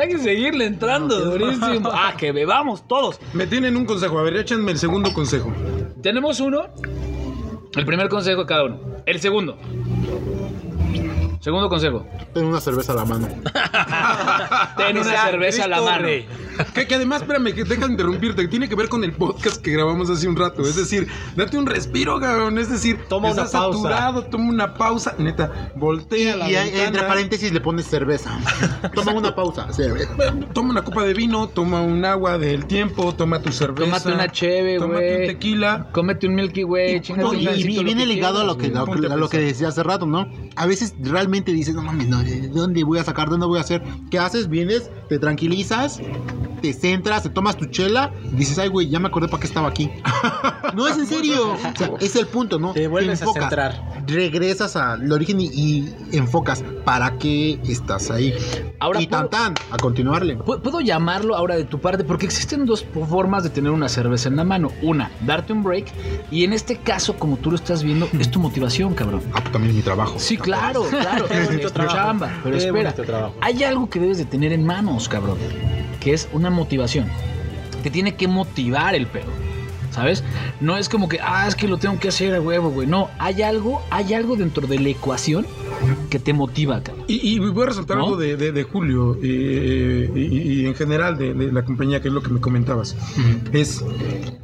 [0.00, 1.90] Hay que seguirle entrando durísimo.
[1.92, 3.20] Ah, que bebamos todos.
[3.32, 4.18] Me tienen un consejo.
[4.18, 5.52] A ver, échenme el segundo consejo.
[6.02, 6.66] Tenemos uno.
[7.76, 8.78] El primer consejo de cada uno.
[9.06, 9.58] El segundo.
[11.44, 12.06] Segundo consejo.
[12.32, 13.28] Ten una cerveza a la mano.
[14.78, 16.08] Ten una cerveza a la mano.
[16.72, 18.40] Que, que además, espérame, que deja de interrumpirte.
[18.42, 20.62] que Tiene que ver con el podcast que grabamos hace un rato.
[20.62, 22.56] Es decir, date un respiro, cabrón.
[22.58, 23.76] Es decir, Toma una estás pausa.
[23.76, 25.14] saturado, toma una pausa.
[25.18, 26.84] Neta, Y, voltea la y ventana.
[26.86, 28.38] entre paréntesis le pones cerveza.
[28.94, 29.70] Toma una pausa.
[29.70, 30.14] cerveza.
[30.54, 33.84] Toma una copa de vino, toma un agua del tiempo, toma tu cerveza.
[33.84, 35.20] Tómate una cheve, Tómate güey.
[35.20, 35.88] un tequila.
[35.92, 38.86] Cómete un Milky Way, No, y, y viene ligado a lo que, quieras, a lo,
[38.86, 39.52] Ponte que- a a lo que pensar.
[39.52, 40.26] decía hace rato, ¿no?
[40.56, 43.28] A veces realmente dices, no mames, no, ¿de dónde voy a sacar?
[43.28, 43.82] ¿Dónde voy a hacer?
[44.10, 44.48] ¿Qué haces?
[44.48, 46.00] Vienes, te tranquilizas,
[46.62, 49.46] te centras, te tomas tu chela y dices, ay, güey, ya me acordé para qué
[49.46, 49.90] estaba aquí.
[50.74, 51.52] no, es en serio.
[51.52, 52.72] O sea, es el punto, ¿no?
[52.72, 54.04] Te vuelves a enfocas, centrar.
[54.06, 58.34] Regresas al origen y, y enfocas para qué estás ahí.
[58.80, 60.38] Ahora y tan tan, a continuarle.
[60.38, 64.28] Pu- Puedo llamarlo ahora de tu parte porque existen dos formas de tener una cerveza
[64.28, 64.70] en la mano.
[64.82, 65.86] Una, darte un break
[66.30, 69.22] y en este caso, como tú lo estás viendo, es tu motivación, cabrón.
[69.32, 70.14] Ah, pues también es mi trabajo.
[70.18, 71.26] Sí, claro, claro.
[71.28, 71.96] Qué bonito trabajo.
[71.96, 72.30] chamba.
[72.42, 73.34] Pero Qué espera, trabajo.
[73.40, 75.38] hay algo que debes de tener en manos, cabrón,
[76.00, 77.08] que es una motivación.
[77.82, 79.30] Te tiene que motivar el pedo.
[79.94, 80.24] ¿Sabes?
[80.60, 82.86] No es como que, ah, es que lo tengo que hacer a huevo, güey.
[82.88, 85.46] No, hay algo, hay algo dentro de la ecuación
[86.10, 87.04] que te motiva, cabrón.
[87.06, 88.04] Y, y voy a resaltar ¿No?
[88.04, 90.20] algo de, de- de Julio eh, y,
[90.62, 92.96] y- en general de, de la compañía, que es lo que me comentabas.
[93.52, 93.84] Es,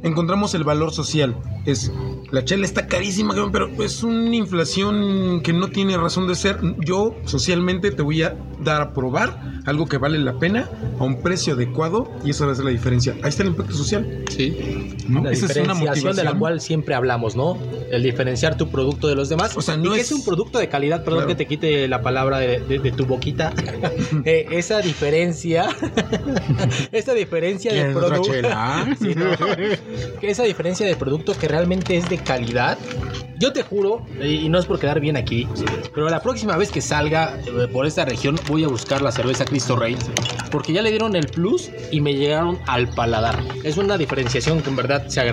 [0.03, 1.35] encontramos el valor social.
[1.65, 1.91] Es,
[2.31, 6.59] la chela está carísima, cabrón, pero es una inflación que no tiene razón de ser.
[6.79, 11.21] Yo socialmente te voy a dar a probar algo que vale la pena a un
[11.21, 13.13] precio adecuado y esa va a ser la diferencia.
[13.21, 14.23] Ahí está el impacto social.
[14.29, 14.95] Sí.
[15.07, 15.23] ¿no?
[15.23, 17.57] La Esa es una de la cual siempre hablamos, ¿no?
[17.91, 19.55] El diferenciar tu producto de los demás.
[19.57, 21.27] O sea, no y que es- es un producto de calidad, perdón Claro.
[21.29, 23.53] que te quite la palabra de, de- de tu boquita.
[24.25, 25.67] Eh, esa diferencia,
[26.91, 28.49] esa diferencia de ¿Quieres otra producto.
[29.01, 29.25] Sí, no.
[30.21, 32.77] Esa diferencia de producto que realmente es de calidad.
[33.39, 35.47] Yo te juro, y no es por quedar bien aquí,
[35.95, 39.45] pero la próxima vez que salga eh, por esta región voy a buscar la cerveza
[39.45, 39.97] Cristo Rey,
[40.51, 43.39] porque ya le dieron el plus y me llegaron al paladar.
[43.63, 45.30] Es una diferenciación que en verdad se agradece.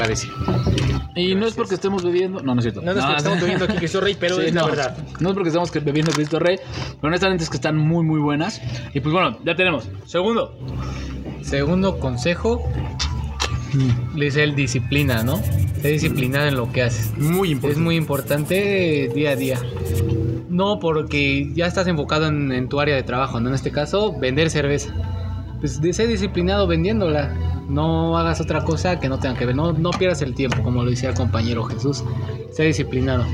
[1.14, 2.40] Y no es porque estemos bebiendo.
[2.42, 2.80] No, no es cierto.
[2.80, 4.96] No, no es que estamos bebiendo aquí Cristo Rey, pero Sí, es la no, verdad.
[5.20, 6.58] No es porque estamos bebiendo Cristo Rey,
[7.00, 8.60] pero honestamente es que están muy, muy buenas.
[8.94, 9.88] Y pues bueno, ya tenemos.
[10.06, 10.56] Segundo.
[11.42, 12.62] Segundo consejo,
[14.14, 15.40] le dice el disciplina, ¿no?
[15.80, 17.16] Sé disciplinado en lo que haces.
[17.16, 17.80] Muy Es importante.
[17.82, 19.58] muy importante día a día.
[20.48, 23.48] No porque ya estás enfocado en, en tu área de trabajo, ¿no?
[23.48, 24.92] En este caso, vender cerveza.
[25.60, 27.34] Pues de- sé disciplinado vendiéndola.
[27.68, 29.54] No hagas otra cosa que no tenga que ver.
[29.56, 32.04] No, no pierdas el tiempo, como lo decía el compañero Jesús.
[32.50, 33.26] Sé disciplinado.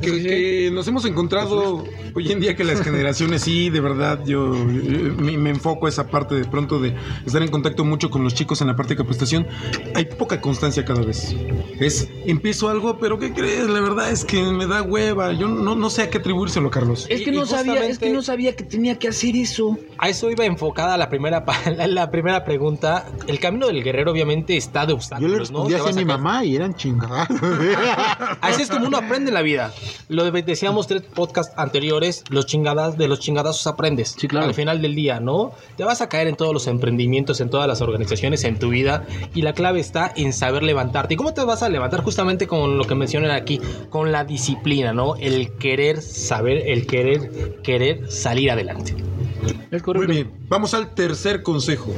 [0.00, 4.54] Que, que nos hemos encontrado hoy en día que las generaciones sí, de verdad, yo,
[4.54, 6.94] eh, me, me enfoco a esa parte de pronto de
[7.26, 9.46] estar en contacto mucho con los chicos en la parte de capacitación.
[9.94, 11.34] Hay poca constancia cada vez.
[11.80, 13.68] Es, empiezo algo, pero ¿qué crees?
[13.68, 15.32] La verdad es que me da hueva.
[15.32, 17.06] Yo no, no sé a qué atribuírselo, Carlos.
[17.10, 19.78] Es que Y- no y sabía, es que no sabía que tenía que hacer eso.
[19.98, 21.44] A eso iba enfocada la primera,
[21.76, 23.06] la, la primera pregunta.
[23.26, 25.84] El camino del guerrero obviamente está de Yo obstáculos, le ¿no?
[25.86, 27.28] a mi mamá y eran chingadas.
[28.40, 29.73] Así es como uno aprende en la vida.
[30.08, 34.14] Lo de- decíamos tres podcasts anteriores, los chingadas, de los chingadazos aprendes.
[34.18, 34.46] Sí, claro.
[34.46, 35.52] Al final del día, ¿no?
[35.76, 39.06] Te vas a caer en todos los emprendimientos, en todas las organizaciones, en tu vida.
[39.34, 41.14] Y la clave está en saber levantarte.
[41.14, 42.02] ¿Y cómo te vas a levantar?
[42.02, 43.60] Justamente con lo que mencionan aquí,
[43.90, 45.16] con la disciplina, ¿no?
[45.16, 48.94] El querer saber, el querer, querer salir adelante.
[49.94, 51.92] Muy bien, vamos al tercer consejo.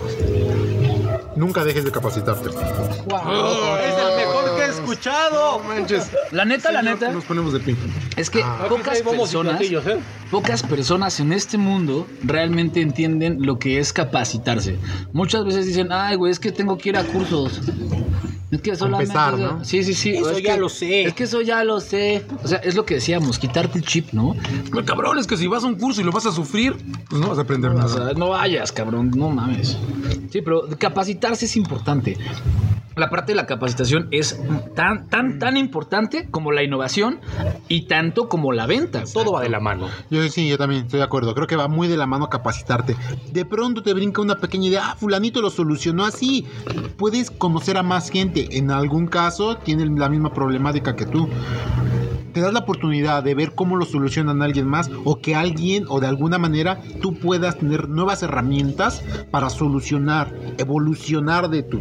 [1.36, 2.48] Nunca dejes de capacitarte.
[2.48, 4.35] es el mejor
[4.78, 5.62] escuchado.
[6.32, 7.76] La neta, la neta, Nos ponemos de pie.
[8.16, 9.98] es que Aquí pocas personas, ¿eh?
[10.30, 14.76] pocas personas en este mundo realmente entienden lo que es capacitarse.
[15.12, 17.60] Muchas veces dicen, ay, güey, es que tengo que ir a cursos.
[18.56, 19.04] Es que solamente...
[19.12, 19.64] empezar, ¿no?
[19.64, 20.10] Sí, sí, sí.
[20.10, 21.02] Eso es ya que- lo sé.
[21.04, 22.24] Es que eso ya lo sé.
[22.42, 24.34] O sea, es lo que decíamos, quitarte el chip, ¿no?
[24.74, 26.74] El cabrón es que si vas a un curso y lo vas a sufrir,
[27.08, 27.88] pues no vas a aprender O nada.
[27.88, 29.76] sea, no vayas, cabrón, no mames.
[30.30, 32.16] Sí, pero capacitarse es importante.
[32.96, 34.40] La parte de la capacitación es
[34.74, 37.20] tan, tan, tan importante como la innovación
[37.68, 39.04] y tanto como la venta.
[39.12, 39.90] Todo va de la mano.
[40.10, 41.34] Yo sí, yo también estoy de acuerdo.
[41.34, 42.96] Creo que va muy de la mano capacitarte.
[43.32, 44.82] De pronto te brinca una pequeña idea.
[44.92, 46.46] Ah, fulanito lo solucionó así.
[46.96, 48.45] Puedes conocer a más gente.
[48.50, 51.28] En algún caso tienen la misma problemática que tú.
[52.36, 56.00] Te das la oportunidad de ver cómo lo solucionan alguien más o que alguien o
[56.00, 61.80] de alguna manera tú puedas tener nuevas herramientas para solucionar, evolucionar de tu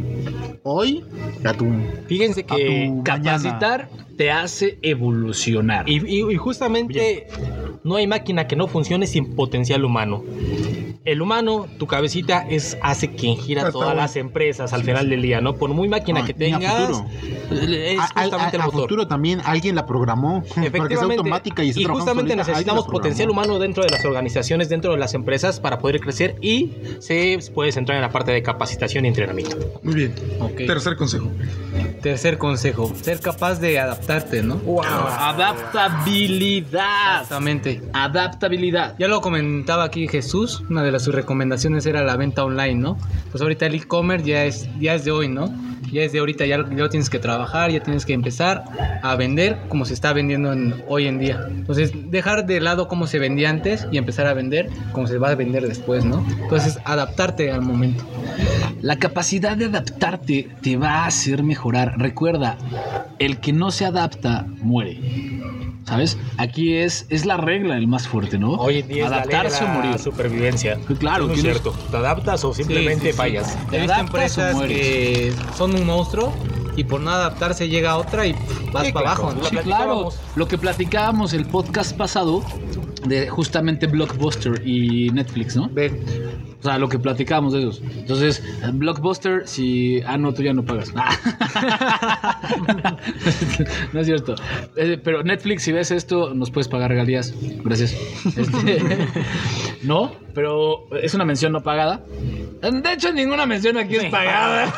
[0.63, 1.03] hoy
[1.43, 1.67] a tu,
[2.07, 5.89] Fíjense a que tu Capacitar te hace evolucionar.
[5.89, 7.27] Y, y- y justamente
[7.83, 10.23] no hay máquina que no funcione sin potencial humano.
[11.03, 15.21] El humano, tu cabecita, es hace quien gira Está todas las empresas al final del
[15.21, 15.53] día, ¿no?
[15.53, 17.05] Por muy máquina No, que a tengas, futuro.
[17.71, 20.77] es A- a- justamente a- el a futuro también alguien la programó para que sea
[20.79, 21.17] Efectivamente.
[21.17, 25.13] automática y, trabajando justamente solita, necesitamos potencial humano dentro de las organizaciones, dentro de las
[25.13, 29.57] empresas para poder crecer y se puede centrar en la parte de capacitación y entrenamiento.
[29.83, 30.13] Muy bien.
[30.67, 31.31] Tercer consejo.
[32.01, 34.61] Tercer consejo, ser capaz de adaptarte, ¿no?
[34.83, 37.21] Adaptabilidad.
[37.21, 37.81] Exactamente.
[37.93, 38.95] Adaptabilidad.
[38.99, 42.97] Ya lo comentaba aquí Jesús, una de las sus recomendaciones era la venta online, ¿no?
[43.31, 45.53] Pues ahorita el e-commerce ya es, ya es de hoy, ¿no?
[45.91, 48.63] Ya desde ahorita ya, ya lo tienes que trabajar, ya tienes que empezar
[49.01, 51.39] a vender como se está vendiendo en- hoy en día.
[51.49, 55.29] Entonces, dejar de lado cómo se vendía antes y empezar a vender como se va
[55.29, 56.25] a vender después, ¿no?
[56.41, 58.03] Entonces, adaptarte al momento.
[58.81, 61.93] La capacidad de adaptarte te va a hacer mejorar.
[61.97, 62.57] Recuerda,
[63.19, 64.99] el que no se adapta muere.
[65.85, 66.17] ¿Sabes?
[66.37, 68.53] Aquí es, es la regla el más fuerte, ¿no?
[68.53, 69.99] Hoy en día es Adaptarse o la morir.
[69.99, 70.79] supervivencia.
[70.97, 71.77] Claro, es muy tienes- cierto.
[71.91, 73.17] ¿Te adaptas o simplemente Sí, sí, sí.
[73.17, 73.55] fallas?
[73.69, 74.77] ¿Te He visto adaptas o empresas mueres?
[74.79, 76.33] que son un monstruo
[76.75, 78.33] y por no adaptarse llega otra y
[78.73, 79.23] vas Sí, para claro.
[79.29, 79.33] abajo.
[79.33, 79.41] ¿no?
[79.43, 80.09] La Sí, claro.
[80.35, 82.43] Lo que platicábamos el podcast pasado
[83.07, 85.69] de justamente Blockbuster y Netflix, ¿no?
[85.69, 85.91] Ve,
[86.59, 87.81] O sea, lo que platicábamos de esos.
[87.95, 90.01] Entonces, en Blockbuster, si.
[90.05, 90.93] Ah, no, tú ya no pagas.
[93.93, 94.35] no es cierto.
[94.75, 97.33] Eh, pero Netflix, si ves esto, nos puedes pagar regalías.
[97.63, 97.95] Gracias.
[98.35, 98.81] Este,
[99.83, 102.01] no, pero es una mención no pagada.
[102.61, 104.73] De hecho, ninguna mención aquí es pagada.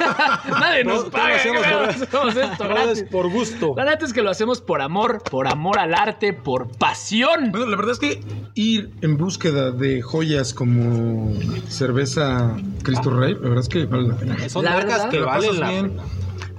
[0.50, 1.30] Nadie nos paga.
[1.30, 1.90] lo hacemos ¿qué por-
[2.30, 3.06] hacemos esto gratis?
[3.10, 3.74] por gusto.
[3.78, 7.52] La neta es que lo hacemos por amor, por amor al arte, por pasión.
[7.52, 8.17] Bueno, la verdad es que
[8.56, 11.34] ir en búsqueda de joyas como
[11.70, 14.50] cerveza Cristo Rey, la verdad es que vale la pena.
[14.50, 16.04] Son La marcas verdad, que valen la bien, pena.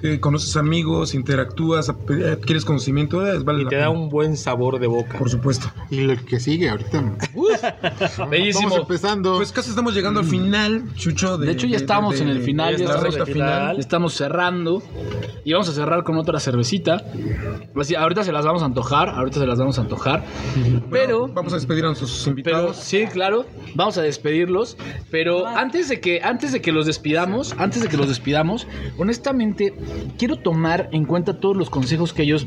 [0.03, 3.83] Eh, conoces amigos, interactúas, adquieres conocimiento, eh, vale Y te pena.
[3.83, 5.19] da un buen sabor de boca.
[5.19, 5.71] Por supuesto.
[5.91, 7.17] Y lo que sigue ahorita.
[8.31, 8.69] Bellísimo.
[8.71, 9.37] Vamos empezando.
[9.37, 11.39] Pues casi estamos llegando al final, Chucho.
[11.39, 13.79] De, De hecho, ya estamos en el final, ya estamos al final.
[13.79, 14.83] Estamos cerrando
[15.45, 17.03] y vamos a cerrar con otra cervecita.
[17.79, 20.25] Así, ahorita se las vamos a antojar, ahorita se las vamos a antojar.
[20.91, 22.77] Pero, Vamos a despedir a nuestros pero invitados.
[22.77, 24.77] sí, claro, vamos a despedirlos.
[25.11, 28.67] Pero antes de que, antes de que los despidamos, antes de que los despidamos,
[28.99, 29.75] honestamente
[30.19, 32.47] quiero tomar en cuenta todos los consejos que ellos,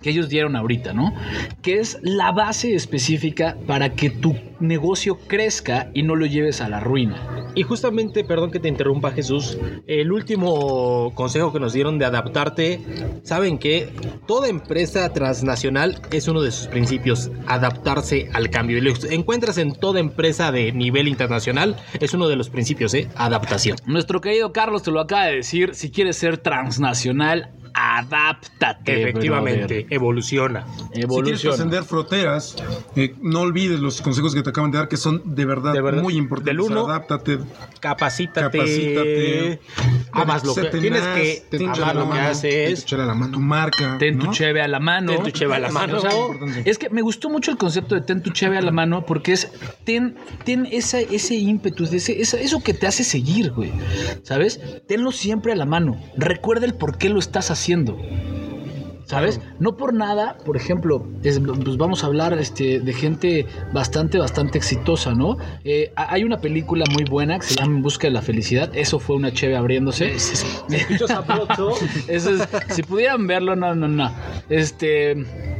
[0.00, 1.14] que ellos dieron ahorita, ¿no?
[1.62, 6.68] Que es la base específica para que tu negocio crezca y no lo lleves a
[6.68, 7.50] la ruina.
[7.54, 12.80] Y justamente, perdón que te interrumpa Jesús, el último consejo que nos dieron de adaptarte,
[13.24, 13.90] saben que
[14.26, 18.78] toda empresa transnacional es uno de sus principios, adaptarse al cambio.
[18.78, 23.08] Y lo encuentras en toda empresa de nivel internacional, es uno de los principios, ¿eh?
[23.16, 23.76] Adaptación.
[23.86, 26.38] Nuestro querido Carlos te lo acaba de decir, si quieres ser
[26.72, 29.00] transnacional, adáptate.
[29.02, 30.60] Efectivamente, evoluciona.
[30.60, 30.76] brother.
[30.78, 31.56] Si quieres Evoluciona.
[31.56, 32.56] trascender fronteras,
[32.96, 35.80] eh, no olvides los consejos que te acaban de dar, que son de verdad, De
[35.82, 36.02] verdad.
[36.02, 36.52] muy importantes.
[36.56, 37.38] Del uno, Adáptate.
[37.80, 38.58] Capacítate.
[38.58, 39.60] Capacítate.
[40.12, 42.84] Amas lo que tienes que ten tu amar chela a lo la que mano, haces.
[42.84, 43.32] ten tu a la mano.
[43.32, 43.96] Tu marca.
[43.98, 44.32] Ten tu ¿no?
[44.32, 45.12] cheve a la mano.
[45.12, 45.98] Ten tu cheve a la mano.
[45.98, 46.10] O sea,
[46.64, 49.32] es que me gustó mucho el concepto de ten tu cheve a la mano porque
[49.32, 49.50] es
[49.84, 53.72] ten, ten esa, ese ímpetu, ese, esa- eso que te hace seguir, güey.
[54.22, 54.60] ¿Sabes?
[54.86, 55.98] Tenlo siempre a la mano.
[56.16, 57.96] Recuerda el por qué lo estás haciendo haciendo.
[59.12, 59.40] ¿Sabes?
[59.60, 64.56] No por nada, por ejemplo, es- pues vamos a hablar este, de gente bastante, bastante
[64.56, 65.36] exitosa, ¿no?
[65.64, 68.70] Eh, ha- hay una película muy buena que se llama En Busca de la Felicidad.
[68.74, 70.14] Eso fue una cheve abriéndose.
[72.08, 74.10] Eso es, si pudieran verlo, no, no, no.
[74.48, 75.14] Este,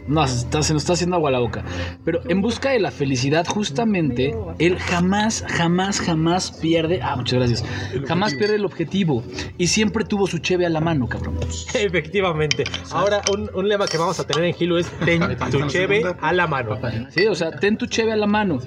[0.06, 1.64] no, se, está- se nos está haciendo agua la boca.
[2.04, 7.00] Pero en busca de la felicidad, justamente, él jamás, jamás, jamás pierde.
[7.02, 7.64] Ah, muchas gracias.
[8.06, 9.22] Jamás pierde el objetivo.
[9.58, 11.36] Y siempre tuvo su cheve a la mano, cabrón.
[11.74, 12.64] Efectivamente.
[12.90, 15.20] Ahora, un, un lema que vamos a tener en Gilo es ten
[15.50, 16.78] tu cheve a la mano.
[17.10, 18.60] Sí, o sea, ten tu cheve a la mano.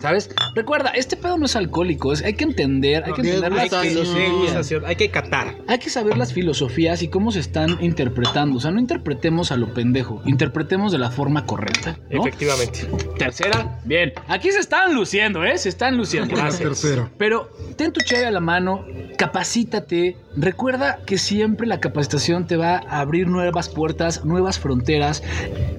[0.00, 0.30] ¿Sabes?
[0.54, 2.12] Recuerda, este pedo no es alcohólico.
[2.12, 4.72] es- hay que entender, hay que De entender las filosofías.
[4.86, 5.56] Hay que catar.
[5.66, 8.56] Hay que saber las filosofías y cómo se están interpretando.
[8.58, 11.98] O sea, no interpretemos a lo pendejo, interpretemos de la forma correcta.
[12.10, 12.20] ¿no?
[12.20, 12.88] Efectivamente.
[13.18, 14.12] Tercera, bien.
[14.28, 15.56] Aquí se están luciendo, ¿eh?
[15.58, 16.34] Se están luciendo.
[16.36, 17.10] La tercera.
[17.18, 18.84] Pero ten tu cheve a la mano,
[19.32, 20.16] capacítate.
[20.36, 23.87] Recuerda que siempre la capacitación te va a abrir nuevas puertas,
[24.24, 25.22] nuevas fronteras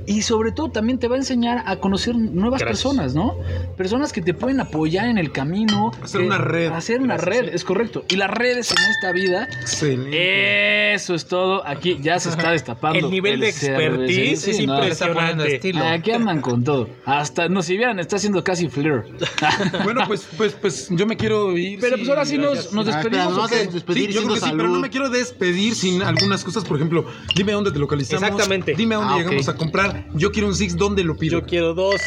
[0.05, 2.83] y sobre todo también te va a enseñar a conocer nuevas Gracias.
[2.83, 3.35] personas, ¿no?
[3.77, 5.91] Personas que te pueden apoyar en el camino.
[6.01, 6.71] Hacer una red.
[6.71, 8.03] Hacer una Gracias, red, es correcto.
[8.09, 10.93] Y las redes en esta vida Excelente.
[10.93, 11.65] eso es todo.
[11.67, 12.99] Aquí ya se está destapando.
[12.99, 15.55] El nivel de expertise es Sí, no, impresionante.
[15.55, 15.85] estilo.
[15.85, 16.89] Aquí andan con todo.
[17.05, 19.03] Hasta, no, si vieran, está haciendo casi flair.
[19.83, 21.79] Bueno, pues, pues, pues yo me quiero ir.
[21.79, 23.35] Pero pues ahora sí nos, nos Ah, despedimos.
[23.35, 24.79] yo creo que sí, pero no salud.
[24.81, 26.63] me quiero despedir sin algunas cosas.
[26.65, 27.05] Por ejemplo,
[27.35, 28.73] dime dónde te Exactamente.
[28.75, 30.05] Dime a dónde Ah, llegamos a comprar.
[30.13, 31.39] Yo quiero un Six, ¿dónde lo pido?
[31.39, 32.01] Yo quiero dos.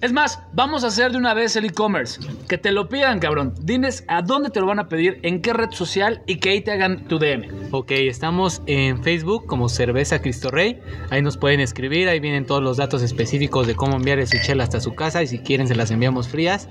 [0.00, 2.20] Es más, vamos a hacer de una vez el e-commerce.
[2.48, 3.54] Que te lo pidan, cabrón.
[3.60, 6.60] Diles a dónde te lo van a pedir, en qué red social y que ahí
[6.60, 7.48] te hagan tu DM.
[7.72, 10.80] Ok, estamos en Facebook como Cerveza Cristo Rey.
[11.10, 14.64] Ahí nos pueden escribir, ahí vienen todos los datos específicos de cómo enviar su chela
[14.64, 16.68] hasta su casa y si quieren se las enviamos frías.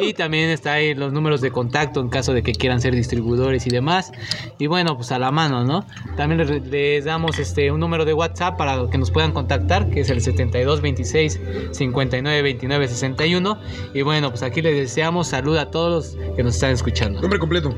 [0.00, 3.66] Y también está ahí los números de contacto en caso de que quieran ser distribuidores
[3.66, 4.12] y demás.
[4.58, 5.86] Y bueno, pues a la mano, ¿no?
[6.16, 10.00] También les, les damos este un número de WhatsApp para que nos puedan contactar, que
[10.00, 11.40] es el 7226
[11.72, 13.58] 5929 1961.
[13.94, 17.20] Y bueno, pues aquí les deseamos salud a todos los que nos están escuchando.
[17.20, 17.74] Nombre completo.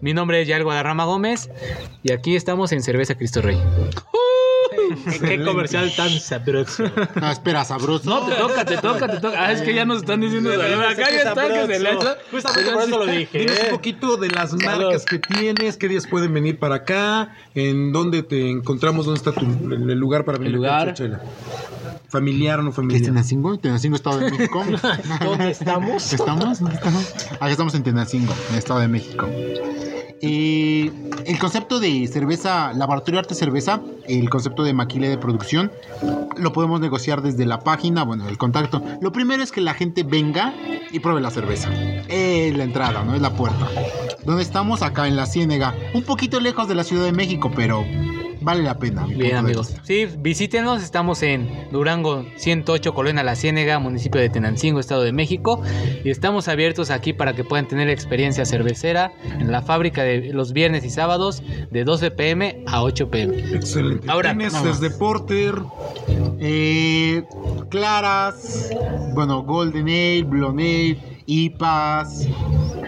[0.00, 1.50] Mi nombre es Yael Guadarrama Gómez
[2.02, 3.58] y aquí estamos en Cerveza Cristo Rey.
[5.20, 6.84] Qué comercial tan sabroso.
[7.20, 8.08] No, espera, sabroso.
[8.08, 9.44] No, te toca, te toca, te toca.
[9.44, 10.50] Ah, es que ya nos están diciendo.
[10.52, 12.16] Acá ya está que se le echa.
[12.30, 13.38] Justamente por eso lo dije.
[13.38, 13.70] Dinos un ¿eh?
[13.70, 18.50] poquito de las marcas que tienes, qué días pueden venir para acá, en dónde te
[18.50, 20.94] encontramos, dónde está tu, el el lugar para venir El lugar.
[20.94, 21.20] Chela.
[22.08, 23.02] Familiar o no ¿Qué es familiar.
[23.02, 23.58] Tenancingo?
[23.58, 24.64] Tenancingo, Estado de México.
[25.24, 26.12] ¿Dónde estamos?
[26.12, 26.60] ¿Estamos?
[26.60, 27.14] ¿Dónde estamos?
[27.32, 29.28] Acá estamos en Tenancingo, en el Estado de México.
[30.20, 30.90] Eh,
[31.26, 35.70] el concepto de cerveza, laboratorio arte cerveza, el concepto de maquila de producción,
[36.36, 38.82] lo podemos negociar desde la página, bueno, el contacto.
[39.00, 40.54] Lo primero es que la gente venga
[40.90, 41.70] y pruebe la cerveza.
[42.08, 43.14] Es la entrada, ¿no?
[43.14, 43.68] Es la puerta.
[44.24, 44.82] ¿Dónde estamos?
[44.82, 45.74] Acá en la Ciénega.
[45.94, 47.84] Un poquito lejos de la Ciudad de México, pero
[48.40, 49.06] vale la pena.
[49.06, 49.74] Bien, amigos.
[49.82, 50.82] Sí, visítenos.
[50.82, 55.62] Estamos en Durango 108, Colonia La Ciénega, municipio de Tenancingo, Estado de México.
[56.04, 60.52] Y estamos abiertos aquí para que puedan tener experiencia cervecera en la fábrica de los
[60.52, 63.38] viernes y sábados de 12 pm a 8 pm.
[63.54, 64.10] Excelente.
[64.10, 65.54] Ahora, tienes desde Porter,
[66.40, 67.24] Eh,
[67.68, 68.70] claras,
[69.14, 72.26] bueno, Golden Ale, Blonde Ale, IPAs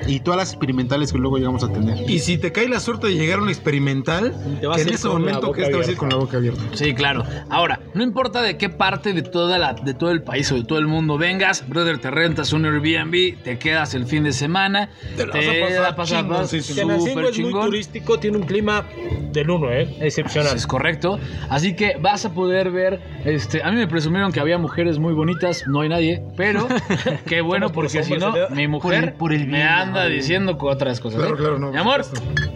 [0.06, 2.10] y todas las experimentales que luego llegamos a tener.
[2.10, 4.94] y si te cae la suerte de llegar a un experimental, Te vas que en
[4.94, 6.62] ese momento que este vas a ir con la boca abierta.
[6.72, 7.22] Sí, claro.
[7.50, 10.64] Ahora, no importa de qué parte de toda la, de todo el país o de
[10.64, 14.88] todo el mundo vengas, brother, te rentas un Airbnb, te quedas el fin de semana,
[15.16, 16.72] Te la vas a pasar chingón, sí, sí.
[16.72, 17.66] Súper es muy chingón.
[17.66, 18.86] turístico, tiene un clima
[19.32, 19.94] del uno, ¿eh?
[20.00, 20.56] Excepcional.
[20.56, 21.18] Es correcto.
[21.50, 23.00] Así que vas a poder ver.
[23.24, 25.64] Este, a mí me presumieron que había mujeres muy bonitas.
[25.66, 26.22] No hay nadie.
[26.36, 26.66] Pero
[27.26, 30.10] qué bueno, porque si no, mi mujer por el me bien, anda ¿no?
[30.10, 31.20] diciendo otras cosas.
[31.20, 31.38] Claro, ¿eh?
[31.38, 32.02] claro, no, Mi amor,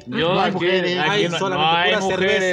[0.06, 0.98] yo No hay aquí, mujeres.
[0.98, 1.96] aquí Hay no, solamente no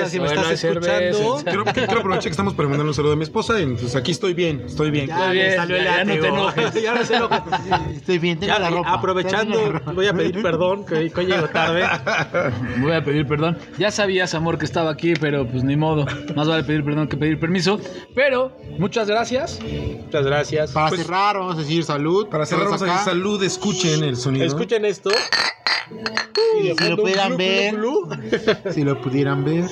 [0.03, 1.41] hay si me estás escuchando.
[1.43, 3.59] Quiero, quiero aprovechar que estamos para mandarle un saludo a mi esposa.
[3.59, 5.09] y, Entonces aquí estoy bien, estoy bien.
[5.09, 6.73] Está bien, salió el ya, ya no te enojes.
[6.81, 7.43] Ya no se enoja.
[7.93, 8.93] Estoy bien, tengo Ya, la ropa.
[8.93, 9.91] aprovechando, Tengo la ropa.
[9.93, 11.83] voy a pedir perdón que hoy llego tarde.
[12.79, 13.57] Voy a pedir perdón.
[13.77, 16.05] Ya sabías, amor, que estaba aquí, pero pues ni modo.
[16.35, 17.79] Más vale pedir perdón que pedir permiso.
[18.15, 19.59] Pero muchas gracias.
[19.61, 20.71] Muchas gracias.
[20.71, 22.27] Para Pues- cerrar, vamos a decir salud.
[22.29, 22.99] Para cerrar, vamos a decir.
[23.11, 24.45] Salud, escuchen el sonido.
[24.45, 25.09] Escuchen esto.
[26.59, 27.75] Y Si lo pudieran ver.
[28.71, 29.65] Si lo pudieran ver.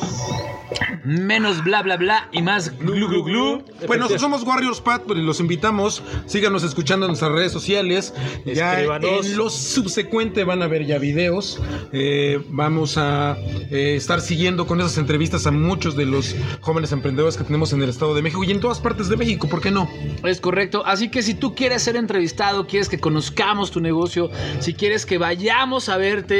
[1.03, 3.63] Menos bla bla bla y más glu glu glu.
[3.87, 6.03] Pues nosotros somos Warriors Pat, pues los invitamos.
[6.25, 8.13] Síganos escuchando en nuestras redes sociales.
[8.45, 9.25] Ya Escríbanos.
[9.25, 11.59] en lo subsecuente van a ver ya videos.
[11.91, 13.37] Eh, vamos a
[13.71, 17.81] eh, estar siguiendo con esas entrevistas a muchos de los jóvenes emprendedores que tenemos en
[17.81, 19.47] el Estado de México y en todas partes de México.
[19.47, 19.89] ¿Por qué no?
[20.23, 20.83] Es correcto.
[20.85, 25.17] Así que si tú quieres ser entrevistado, quieres que conozcamos tu negocio, si quieres que
[25.17, 25.97] vayamos a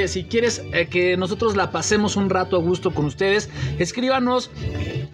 [0.07, 4.49] si quieres eh, que nosotros la pasemos un rato a gusto con ustedes, escríbanos.